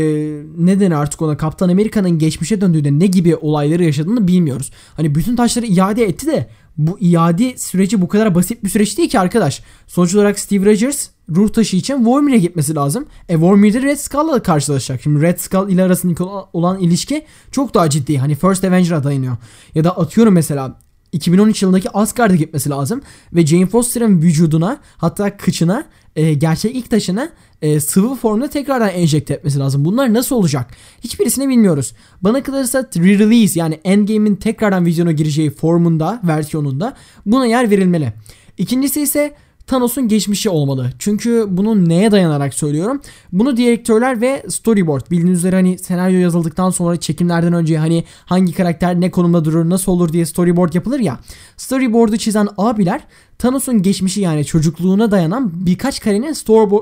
neden 0.58 0.92
artık 0.92 1.22
ona 1.22 1.38
Kaptan 1.38 1.70
Amerika'nın 1.70 2.20
geçmişe 2.20 2.62
döndüğünde 2.62 3.00
ne 3.00 3.06
gibi 3.06 3.36
olayları 3.36 3.84
yaşadığını 3.84 4.28
bilmiyoruz. 4.28 4.72
Hani 4.96 5.16
bütün 5.16 5.36
taşları 5.36 5.66
iade 5.66 6.04
etti 6.04 6.28
de 6.28 6.50
bu 6.78 6.98
iade 7.00 7.58
süreci 7.58 8.02
bu 8.02 8.08
kadar 8.08 8.36
basit 8.36 8.64
bir 8.64 8.70
süreç 8.70 8.98
değil 8.98 9.10
ki 9.10 9.20
arkadaş. 9.20 9.64
Sonuç 9.88 10.16
olarak 10.16 10.40
Steve 10.40 10.66
Rogers 10.66 11.10
ruh 11.30 11.50
taşı 11.50 11.78
için 11.78 12.06
Vormir'e 12.06 12.38
gitmesi 12.38 12.76
lazım. 12.76 13.06
E 13.30 13.38
Vormir'de 13.38 13.82
Red 13.82 13.98
Skull'la 13.98 14.44
karşılaşacak. 14.44 15.02
Şimdi 15.02 15.22
Red 15.22 15.38
Skull 15.38 15.70
ile 15.70 15.84
arasındaki 15.84 16.24
olan 16.54 16.80
ilişki 16.80 17.26
çok 17.52 17.74
daha 17.74 17.90
ciddi. 17.90 18.18
Hani 18.18 18.36
First 18.36 18.64
Avenger'a 18.64 19.04
dayanıyor. 19.04 19.38
Ya 19.76 19.84
da 19.84 19.98
atıyorum 19.98 20.34
mesela 20.34 20.80
2013 21.14 21.62
yılındaki 21.62 21.90
Asgard'a 21.90 22.36
gitmesi 22.36 22.70
lazım. 22.70 23.02
Ve 23.34 23.46
Jane 23.46 23.66
Foster'ın 23.66 24.22
vücuduna 24.22 24.78
hatta 24.98 25.38
kıçına 25.38 25.86
e, 26.16 26.34
gerçek 26.34 26.76
ilk 26.76 26.90
taşını 26.90 27.30
e, 27.62 27.80
sıvı 27.80 28.16
formda 28.16 28.50
tekrardan 28.50 28.90
enjekte 28.90 29.34
etmesi 29.34 29.60
lazım. 29.60 29.86
Bunlar 29.86 30.14
nasıl 30.14 30.36
olacak? 30.36 30.72
Hiçbirisini 31.04 31.50
bilmiyoruz. 31.50 31.94
Bana 32.22 32.44
kalırsa 32.44 32.80
re-release 32.80 33.60
yani 33.60 33.80
Endgame'in 33.84 34.36
tekrardan 34.36 34.86
vizyona 34.86 35.12
gireceği 35.12 35.50
formunda, 35.50 36.22
versiyonunda 36.24 36.96
buna 37.26 37.46
yer 37.46 37.70
verilmeli. 37.70 38.14
İkincisi 38.58 39.02
ise 39.02 39.36
Thanos'un 39.68 40.08
geçmişi 40.08 40.50
olmalı. 40.50 40.90
Çünkü 41.00 41.46
bunu 41.50 41.90
neye 41.90 42.12
dayanarak 42.12 42.54
söylüyorum? 42.54 43.02
Bunu 43.32 43.58
direktörler 43.58 44.22
ve 44.22 44.46
storyboard 44.50 45.12
bildiğiniz 45.12 45.40
üzere 45.40 45.56
hani 45.56 45.80
senaryo 45.80 46.20
yazıldıktan 46.20 46.70
sonra 46.70 47.00
çekimlerden 47.00 47.54
önce 47.54 47.78
hani 47.78 48.04
hangi 48.26 48.54
karakter 48.54 49.02
ne 49.02 49.12
konumda 49.12 49.46
durur 49.46 49.70
nasıl 49.70 49.92
olur 49.92 50.14
diye 50.14 50.26
storyboard 50.26 50.74
yapılır 50.74 51.00
ya. 51.00 51.20
Storyboard'u 51.58 52.18
çizen 52.18 52.48
abiler 52.58 53.02
Thanos'un 53.38 53.82
geçmişi 53.82 54.22
yani 54.22 54.46
çocukluğuna 54.46 55.12
dayanan 55.12 55.52
birkaç 55.66 56.00
karenin 56.00 56.34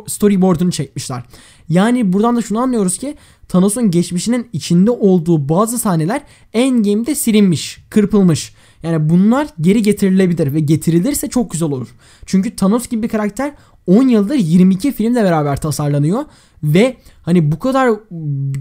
storyboard'unu 0.08 0.72
çekmişler. 0.72 1.24
Yani 1.70 2.14
buradan 2.14 2.36
da 2.36 2.42
şunu 2.42 2.60
anlıyoruz 2.60 2.98
ki 2.98 3.16
Thanos'un 3.48 3.92
geçmişinin 3.92 4.50
içinde 4.54 4.92
olduğu 4.92 5.50
bazı 5.50 5.80
sahneler 5.80 6.22
Endgame'de 6.54 7.16
silinmiş, 7.16 7.84
kırpılmış. 7.90 8.54
Yani 8.84 9.10
bunlar 9.10 9.48
geri 9.62 9.82
getirilebilir 9.82 10.54
ve 10.54 10.60
getirilirse 10.60 11.30
çok 11.30 11.52
güzel 11.52 11.70
olur. 11.70 11.88
Çünkü 12.26 12.56
Thanos 12.56 12.88
gibi 12.88 13.04
bir 13.04 13.10
karakter 13.10 13.54
10 13.88 14.08
yıldır 14.08 14.36
22 14.36 14.92
filmle 14.92 15.24
beraber 15.24 15.62
tasarlanıyor 15.62 16.26
ve 16.64 16.98
hani 17.22 17.52
bu 17.52 17.60
kadar 17.60 17.90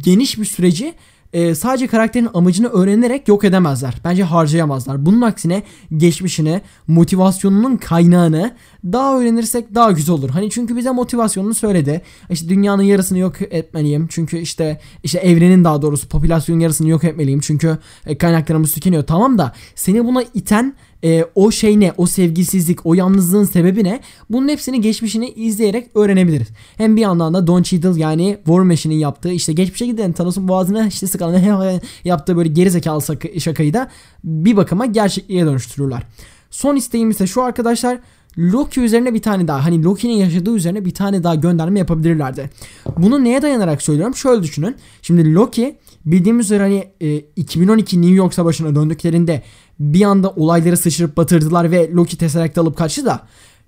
geniş 0.05 0.39
bir 0.39 0.45
süreci 0.45 0.95
e, 1.33 1.55
sadece 1.55 1.87
karakterin 1.87 2.29
amacını 2.35 2.69
öğrenerek 2.69 3.29
yok 3.29 3.45
edemezler. 3.45 3.95
Bence 4.05 4.23
harcayamazlar. 4.23 5.07
Bunun 5.07 5.21
aksine 5.21 5.63
geçmişini, 5.97 6.61
motivasyonunun 6.89 7.77
kaynağını 7.77 8.55
daha 8.85 9.19
öğrenirsek 9.19 9.75
daha 9.75 9.93
güzel 9.93 10.15
olur. 10.15 10.31
Hani 10.31 10.51
çünkü 10.51 10.77
bize 10.77 10.91
motivasyonunu 10.91 11.55
söyledi. 11.55 12.03
İşte 12.31 12.49
dünyanın 12.49 12.83
yarısını 12.83 13.19
yok 13.19 13.43
etmeliyim. 13.43 14.07
Çünkü 14.11 14.39
işte 14.39 14.81
işte 15.03 15.19
evrenin 15.19 15.65
daha 15.65 15.83
doğrusu 15.83 16.09
popülasyonun 16.09 16.61
yarısını 16.61 16.89
yok 16.89 17.05
etmeliyim. 17.05 17.41
Çünkü 17.41 17.79
e, 18.07 18.19
kaynaklarımız 18.19 18.73
tükeniyor. 18.73 19.03
Tamam 19.03 19.39
da 19.39 19.53
seni 19.75 20.05
buna 20.05 20.23
iten 20.23 20.75
e, 21.05 21.25
o 21.35 21.51
şey 21.51 21.81
ne, 21.81 21.93
o 21.97 22.07
sevgisizlik, 22.07 22.87
o 22.87 22.95
yalnızlığın 22.95 23.45
sebebi 23.45 23.85
ne? 23.85 24.01
Bunun 24.31 24.49
hepsini 24.49 24.81
geçmişini 24.81 25.31
izleyerek 25.31 25.91
öğrenebiliriz. 25.95 26.49
Hem 26.77 26.97
bir 26.97 27.01
yandan 27.01 27.35
da 27.35 27.47
Don 27.47 27.63
Cheadle 27.63 28.01
yani 28.01 28.39
War 28.45 28.61
Machine'in 28.61 28.99
yaptığı 28.99 29.33
işte 29.33 29.53
geçmişe 29.53 29.87
giden 29.87 30.13
Thanos'un 30.13 30.49
boğazına 30.49 30.87
işte 30.87 31.07
sıkalını 31.07 31.81
yaptığı 32.05 32.37
böyle 32.37 32.49
gerizekalı 32.49 33.03
şakayı 33.41 33.75
da 33.75 33.91
bir 34.25 34.57
bakıma 34.57 34.87
gerçekliğe 34.87 35.47
dönüştürürler. 35.47 36.03
Son 36.51 36.77
isteğim 36.77 37.11
ise 37.11 37.27
şu 37.27 37.43
arkadaşlar. 37.43 37.99
Loki 38.39 38.81
üzerine 38.81 39.15
bir 39.15 39.23
tane 39.23 39.49
daha 39.49 39.65
hani 39.65 39.85
Loki'nin 39.85 40.13
yaşadığı 40.13 40.57
üzerine 40.57 40.85
bir 40.85 40.95
tane 40.95 41.23
daha 41.23 41.35
gönderme 41.35 41.79
yapabilirlerdi. 41.79 42.51
Bunu 42.99 43.25
neye 43.25 43.43
dayanarak 43.43 43.83
söylüyorum? 43.83 44.15
Şöyle 44.15 44.43
düşünün. 44.43 44.77
Şimdi 45.03 45.35
Loki 45.35 45.77
bildiğimiz 46.07 46.47
üzere 46.47 46.63
hani 46.63 46.89
e, 47.01 47.17
2012 47.37 48.03
New 48.03 48.17
York 48.17 48.35
Savaşı'na 48.35 48.75
döndüklerinde 48.75 49.43
bir 49.81 50.03
anda 50.03 50.31
olayları 50.31 50.77
sıçrıp 50.77 51.17
batırdılar 51.17 51.71
ve 51.71 51.91
Loki 51.93 52.19
Tesseract 52.19 52.59
alıp 52.59 52.77
kaçtı 52.77 53.05
da 53.05 53.21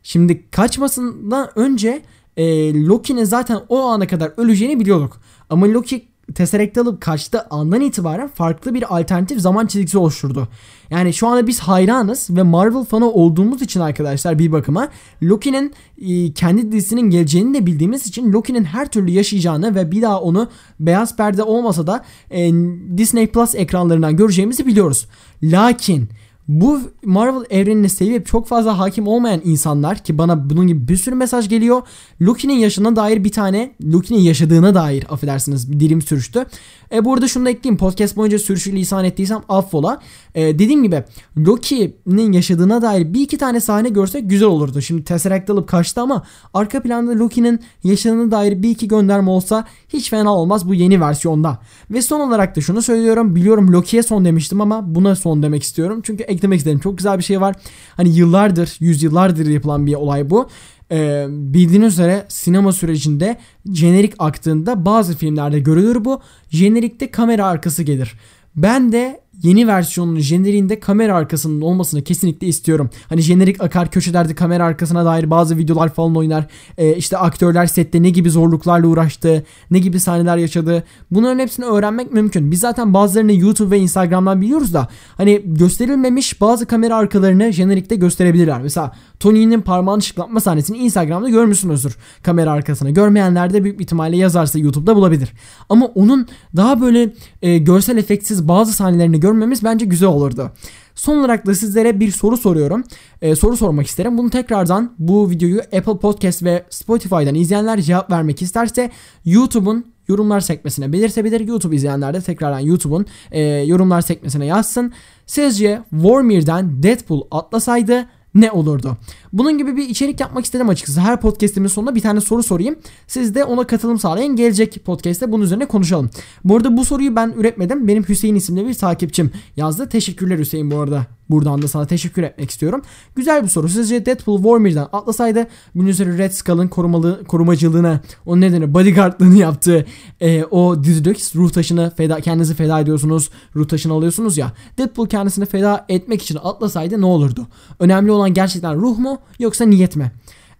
şimdi 0.03 0.51
kaçmasından 0.51 1.51
önce 1.57 2.03
e, 2.37 2.75
Loki'nin 2.87 3.25
zaten 3.25 3.61
o 3.69 3.81
ana 3.81 4.07
kadar 4.07 4.33
öleceğini 4.37 4.81
biliyorduk. 4.81 5.21
Ama 5.51 5.67
Loki 5.67 6.12
Tesseract 6.33 6.79
alıp 6.79 7.01
kaçtığı 7.01 7.47
andan 7.51 7.81
itibaren 7.81 8.29
farklı 8.29 8.75
bir 8.75 8.99
alternatif 8.99 9.41
zaman 9.41 9.67
çizgisi 9.67 9.99
oluşturdu. 9.99 10.49
Yani 10.91 11.13
şu 11.15 11.29
anda 11.29 11.47
biz 11.47 11.61
hayranız 11.61 12.31
ve 12.31 12.43
Marvel 12.43 12.85
fanı 12.85 13.11
olduğumuz 13.11 13.63
için 13.63 13.81
arkadaşlar 13.81 14.39
bir 14.39 14.53
bakıma 14.53 14.89
Loki'nin 15.23 15.75
e, 15.99 16.33
kendi 16.33 16.73
dizisinin 16.73 17.11
geleceğini 17.11 17.55
de 17.55 17.67
bildiğimiz 17.67 18.07
için 18.07 18.33
Loki'nin 18.33 18.65
her 18.65 18.89
türlü 18.89 19.11
yaşayacağını 19.11 19.75
ve 19.75 19.91
bir 19.91 20.03
daha 20.03 20.21
onu 20.21 20.49
beyaz 20.81 21.17
perde 21.17 21.43
olmasa 21.43 21.87
da 21.87 22.05
e, 22.31 22.53
Disney 22.97 23.27
Plus 23.27 23.55
ekranlarından 23.55 24.17
göreceğimizi 24.17 24.67
biliyoruz. 24.67 25.07
Lakin 25.43 26.09
bu 26.49 26.81
Marvel 27.05 27.45
evrenini 27.51 27.89
sevip 27.89 28.27
çok 28.27 28.47
fazla 28.47 28.79
hakim 28.79 29.07
olmayan 29.07 29.41
insanlar 29.45 29.99
ki 29.99 30.19
bana 30.19 30.51
bunun 30.51 30.67
gibi 30.67 30.89
bir 30.89 30.97
sürü 30.97 31.15
mesaj 31.15 31.49
geliyor. 31.49 31.83
Loki'nin 32.21 32.55
yaşına 32.55 32.97
dair 32.97 33.25
bir 33.25 33.33
tane 33.33 33.75
Loki'nin 33.85 34.19
yaşadığına 34.19 34.75
dair 34.75 35.07
affedersiniz 35.09 35.73
dilim 35.81 36.03
sürüştü. 36.03 36.47
E 36.93 37.05
bu 37.05 37.15
arada 37.15 37.29
şunu 37.29 37.45
da 37.45 37.51
ekleyeyim. 37.51 37.79
Podcast 37.79 38.17
boyunca 38.17 38.39
sürüşü 38.39 38.73
lisan 38.73 39.05
ettiysem 39.05 39.43
affola. 39.49 40.01
E, 40.35 40.59
dediğim 40.59 40.83
gibi 40.83 41.05
Loki'nin 41.39 42.33
yaşadığına 42.33 42.83
dair 42.83 43.15
bir 43.15 43.21
iki 43.21 43.39
tane 43.39 43.61
sahne 43.61 43.89
görsek 43.89 44.31
güzel 44.31 44.49
olurdu. 44.49 44.81
Şimdi 44.81 45.05
Tesseract 45.05 45.51
alıp 45.51 45.69
kaçtı 45.69 46.01
ama 46.01 46.23
arka 46.55 46.83
planda 46.83 47.13
Loki'nin 47.13 47.61
yaşadığına 47.85 48.31
dair 48.31 48.63
bir 48.63 48.71
iki 48.71 48.89
gönderme 48.89 49.31
olsa 49.31 49.65
hiç 49.89 50.11
fena 50.11 50.35
olmaz 50.35 50.69
bu 50.69 50.75
yeni 50.75 51.01
versiyonda. 51.01 51.59
Ve 51.91 52.03
son 52.03 52.21
olarak 52.21 52.57
da 52.57 52.61
şunu 52.61 52.83
söylüyorum. 52.83 53.35
Biliyorum 53.35 53.73
Loki'ye 53.73 54.03
son 54.03 54.25
demiştim 54.25 54.61
ama 54.61 54.95
buna 54.95 55.17
son 55.17 55.43
demek 55.43 55.63
istiyorum. 55.63 56.01
Çünkü 56.05 56.23
eklemek 56.23 56.59
istedim. 56.59 56.79
Çok 56.79 56.99
güzel 56.99 57.19
bir 57.19 57.25
şey 57.25 57.41
var. 57.41 57.57
Hani 57.97 58.09
yıllardır, 58.09 58.77
yüzyıllardır 58.81 59.47
yapılan 59.47 59.87
bir 59.87 59.95
olay 59.95 60.31
bu. 60.31 60.49
Ee, 60.93 61.27
bildiğiniz 61.29 61.93
üzere 61.93 62.25
sinema 62.29 62.73
sürecinde 62.73 63.37
jenerik 63.73 64.15
aktığında 64.19 64.85
bazı 64.85 65.17
filmlerde 65.17 65.61
görülür 65.61 66.05
bu. 66.05 66.21
Jenerikte 66.51 67.11
kamera 67.11 67.47
arkası 67.47 67.83
gelir. 67.83 68.15
Ben 68.57 68.93
de 68.93 69.21
yeni 69.43 69.67
versiyonunun 69.67 70.21
jeneriğinde 70.21 70.81
kamera 70.81 71.17
arkasının 71.17 71.61
olmasını 71.61 72.03
kesinlikle 72.03 72.47
istiyorum. 72.47 72.91
Hani 73.09 73.21
jenerik 73.21 73.63
akar 73.63 73.91
köşelerde 73.91 74.35
kamera 74.35 74.65
arkasına 74.65 75.05
dair 75.05 75.31
bazı 75.31 75.59
videolar 75.59 75.95
falan 75.95 76.17
oynar. 76.17 76.47
Ee, 76.79 76.97
işte 76.97 77.19
aktörler 77.19 77.67
sette 77.67 78.03
ne 78.03 78.11
gibi 78.11 78.31
zorluklarla 78.31 78.87
uğraştı, 78.87 79.45
ne 79.71 79.79
gibi 79.79 80.01
sahneler 80.01 80.37
yaşadı. 80.37 80.85
Bunların 81.11 81.39
hepsini 81.39 81.67
öğrenmek 81.67 82.13
mümkün. 82.13 82.51
Biz 82.51 82.61
zaten 82.61 82.95
bazılarını 82.95 83.33
YouTube 83.33 83.71
ve 83.71 83.79
Instagram'dan 83.79 84.41
biliyoruz 84.41 84.75
da 84.75 84.89
hani 85.17 85.43
gösterilmemiş 85.45 86.41
bazı 86.41 86.67
kamera 86.67 86.97
arkalarını 86.97 87.53
jenerikte 87.53 87.97
gösterebilirler. 87.97 88.63
Mesela 88.63 88.93
Tony'nin 89.21 89.61
parmağını 89.61 90.03
şıklatma 90.03 90.41
sahnesini 90.41 90.79
Instagram'da 90.79 91.29
görmüşsünüzdür 91.29 91.97
kamera 92.23 92.53
arkasına. 92.53 92.91
Görmeyenler 92.91 93.53
de 93.53 93.65
büyük 93.65 93.81
ihtimalle 93.81 94.17
yazarsa 94.17 94.59
YouTube'da 94.59 94.97
bulabilir. 94.97 95.33
Ama 95.69 95.87
onun 95.87 96.29
daha 96.57 96.81
böyle 96.81 97.13
e, 97.43 97.59
görsel 97.59 97.97
efektsiz 97.97 98.49
bazı 98.49 98.73
sahnelerini 98.73 99.21
görmemiz 99.23 99.65
bence 99.65 99.85
güzel 99.85 100.09
olurdu. 100.09 100.51
Son 100.95 101.19
olarak 101.19 101.47
da 101.47 101.55
sizlere 101.55 102.01
bir 102.01 102.11
soru 102.11 102.37
soruyorum. 102.37 102.85
Ee, 103.23 103.37
soru 103.37 103.57
sormak 103.57 103.87
isterim. 103.87 104.19
Bunu 104.19 104.31
tekrardan 104.31 104.95
bu 104.99 105.31
videoyu 105.31 105.61
Apple 105.61 105.99
Podcast 105.99 106.43
ve 106.43 106.65
Spotify'dan 106.71 107.35
izleyenler 107.35 107.81
cevap 107.81 108.11
vermek 108.11 108.43
isterse 108.43 108.91
YouTube'un 109.25 109.93
yorumlar 110.09 110.41
sekmesine 110.41 110.93
belirtebilir. 110.93 111.41
YouTube 111.41 111.77
izleyenler 111.77 112.15
de 112.15 112.21
tekrardan 112.21 112.61
YouTube'un 112.61 113.07
e, 113.31 113.41
yorumlar 113.43 114.01
sekmesine 114.01 114.47
yazsın. 114.47 114.93
Sizce 115.27 115.83
Warmir'den 115.91 116.83
Deadpool 116.83 117.23
atlasaydı 117.31 118.07
ne 118.35 118.51
olurdu? 118.51 118.97
Bunun 119.33 119.59
gibi 119.59 119.77
bir 119.77 119.89
içerik 119.89 120.21
yapmak 120.21 120.45
istedim 120.45 120.69
açıkçası. 120.69 121.01
Her 121.01 121.21
podcastimin 121.21 121.69
sonunda 121.69 121.95
bir 121.95 122.01
tane 122.01 122.21
soru 122.21 122.43
sorayım. 122.43 122.77
Siz 123.07 123.35
de 123.35 123.45
ona 123.45 123.67
katılım 123.67 123.99
sağlayın. 123.99 124.37
Gelecek 124.37 124.85
podcast'te 124.85 125.33
bunun 125.33 125.45
üzerine 125.45 125.67
konuşalım. 125.67 126.11
Bu 126.45 126.57
arada 126.57 126.77
bu 126.77 126.85
soruyu 126.85 127.17
ben 127.17 127.35
üretmedim. 127.37 127.89
Benim 127.89 128.05
Hüseyin 128.09 128.35
isimli 128.35 128.69
bir 128.69 128.75
takipçim 128.75 129.31
yazdı. 129.57 129.89
Teşekkürler 129.89 130.39
Hüseyin 130.39 130.71
bu 130.71 130.79
arada. 130.79 131.07
Buradan 131.31 131.63
da 131.63 131.69
sana 131.69 131.87
teşekkür 131.87 132.23
etmek 132.23 132.51
istiyorum. 132.51 132.83
Güzel 133.17 133.43
bir 133.43 133.49
soru. 133.49 133.69
Sizce 133.69 134.07
Deadpool 134.07 134.37
Warmir'den 134.37 134.87
atlasaydı 134.93 135.47
gün 135.75 135.87
üzeri 135.87 136.19
Red 136.19 136.31
Skull'ın 136.31 136.69
korumalı, 136.69 137.25
korumacılığına, 137.25 138.01
o 138.27 138.41
nedeni 138.41 138.75
bodyguardlığını 138.75 139.37
yaptığı 139.37 139.87
e, 140.21 140.45
o 140.45 140.85
Dizidix 140.85 141.37
ruh 141.37 141.51
taşını 141.51 141.93
feda, 141.97 142.21
kendinizi 142.21 142.55
feda 142.55 142.81
ediyorsunuz. 142.81 143.31
Ruh 143.57 143.69
taşını 143.69 143.93
alıyorsunuz 143.93 144.39
ya. 144.39 144.53
Deadpool 144.79 145.07
kendisini 145.07 145.47
feda 145.47 145.85
etmek 145.89 146.23
için 146.23 146.39
atlasaydı 146.43 147.01
ne 147.01 147.07
olurdu? 147.07 147.47
Önemli 147.79 148.13
olan 148.13 148.35
gerçekten 148.35 148.77
ruh 148.77 148.99
mu 148.99 149.19
yoksa 149.39 149.65
niyet 149.65 149.97
mi? 149.97 150.13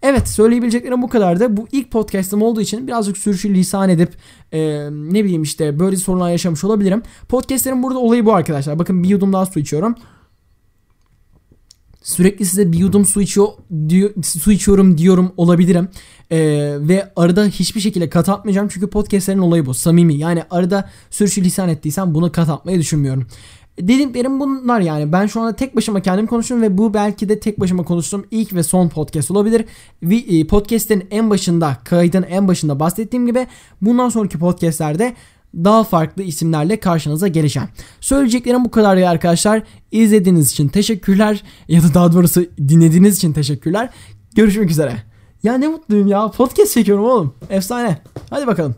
Evet 0.03 0.29
söyleyebileceklerim 0.29 1.01
bu 1.01 1.09
kadardı. 1.09 1.57
Bu 1.57 1.67
ilk 1.71 1.91
podcastım 1.91 2.41
olduğu 2.41 2.61
için 2.61 2.87
birazcık 2.87 3.17
sürüşü 3.17 3.53
lisan 3.53 3.89
edip 3.89 4.09
e, 4.51 4.59
ne 4.91 5.23
bileyim 5.23 5.43
işte 5.43 5.79
böyle 5.79 5.97
sorunlar 5.97 6.31
yaşamış 6.31 6.63
olabilirim. 6.63 7.03
Podcastlerin 7.29 7.83
burada 7.83 7.99
olayı 7.99 8.25
bu 8.25 8.33
arkadaşlar. 8.33 8.79
Bakın 8.79 9.03
bir 9.03 9.09
yudum 9.09 9.33
daha 9.33 9.45
su 9.45 9.59
içiyorum. 9.59 9.95
Sürekli 12.03 12.45
size 12.45 12.71
bir 12.71 12.77
yudum 12.77 13.05
su 13.05 13.21
içiyor 13.21 13.47
su 14.23 14.51
içiyorum 14.51 14.97
diyorum 14.97 15.31
olabilirim. 15.37 15.89
Ee, 16.31 16.37
ve 16.79 17.11
arada 17.15 17.45
hiçbir 17.45 17.81
şekilde 17.81 18.09
kat 18.09 18.29
atmayacağım 18.29 18.67
çünkü 18.67 18.87
podcastlerin 18.87 19.39
olayı 19.39 19.65
bu. 19.65 19.73
Samimi. 19.73 20.15
Yani 20.15 20.43
arada 20.49 20.89
sürçü 21.09 21.43
lisan 21.43 21.69
ettiysem 21.69 22.13
bunu 22.13 22.31
kat 22.31 22.49
atmayı 22.49 22.79
düşünmüyorum. 22.79 23.27
Dediklerim 23.79 24.39
bunlar 24.39 24.79
yani. 24.79 25.11
Ben 25.11 25.27
şu 25.27 25.41
anda 25.41 25.55
tek 25.55 25.75
başıma 25.75 26.01
kendim 26.01 26.27
konuşuyorum 26.27 26.67
ve 26.67 26.77
bu 26.77 26.93
belki 26.93 27.29
de 27.29 27.39
tek 27.39 27.59
başıma 27.59 27.83
konuştuğum 27.83 28.25
ilk 28.31 28.53
ve 28.53 28.63
son 28.63 28.89
podcast 28.89 29.31
olabilir. 29.31 29.65
E, 30.11 30.47
podcast'in 30.47 31.07
en 31.11 31.29
başında, 31.29 31.77
kaydın 31.83 32.23
en 32.23 32.47
başında 32.47 32.79
bahsettiğim 32.79 33.25
gibi 33.25 33.47
bundan 33.81 34.09
sonraki 34.09 34.39
podcast'lerde 34.39 35.15
daha 35.55 35.83
farklı 35.83 36.23
isimlerle 36.23 36.79
karşınıza 36.79 37.27
geleceğim. 37.27 37.69
Söyleyeceklerim 38.01 38.65
bu 38.65 38.71
kadar 38.71 38.97
ya 38.97 39.09
arkadaşlar. 39.09 39.63
İzlediğiniz 39.91 40.51
için 40.51 40.67
teşekkürler 40.67 41.43
ya 41.67 41.83
da 41.83 41.93
daha 41.93 42.13
doğrusu 42.13 42.45
dinlediğiniz 42.67 43.17
için 43.17 43.33
teşekkürler. 43.33 43.89
Görüşmek 44.35 44.71
üzere. 44.71 45.03
Ya 45.43 45.57
ne 45.57 45.67
mutluyum 45.67 46.07
ya. 46.07 46.31
Podcast 46.31 46.73
çekiyorum 46.73 47.05
oğlum. 47.05 47.33
Efsane. 47.49 47.97
Hadi 48.29 48.47
bakalım. 48.47 48.75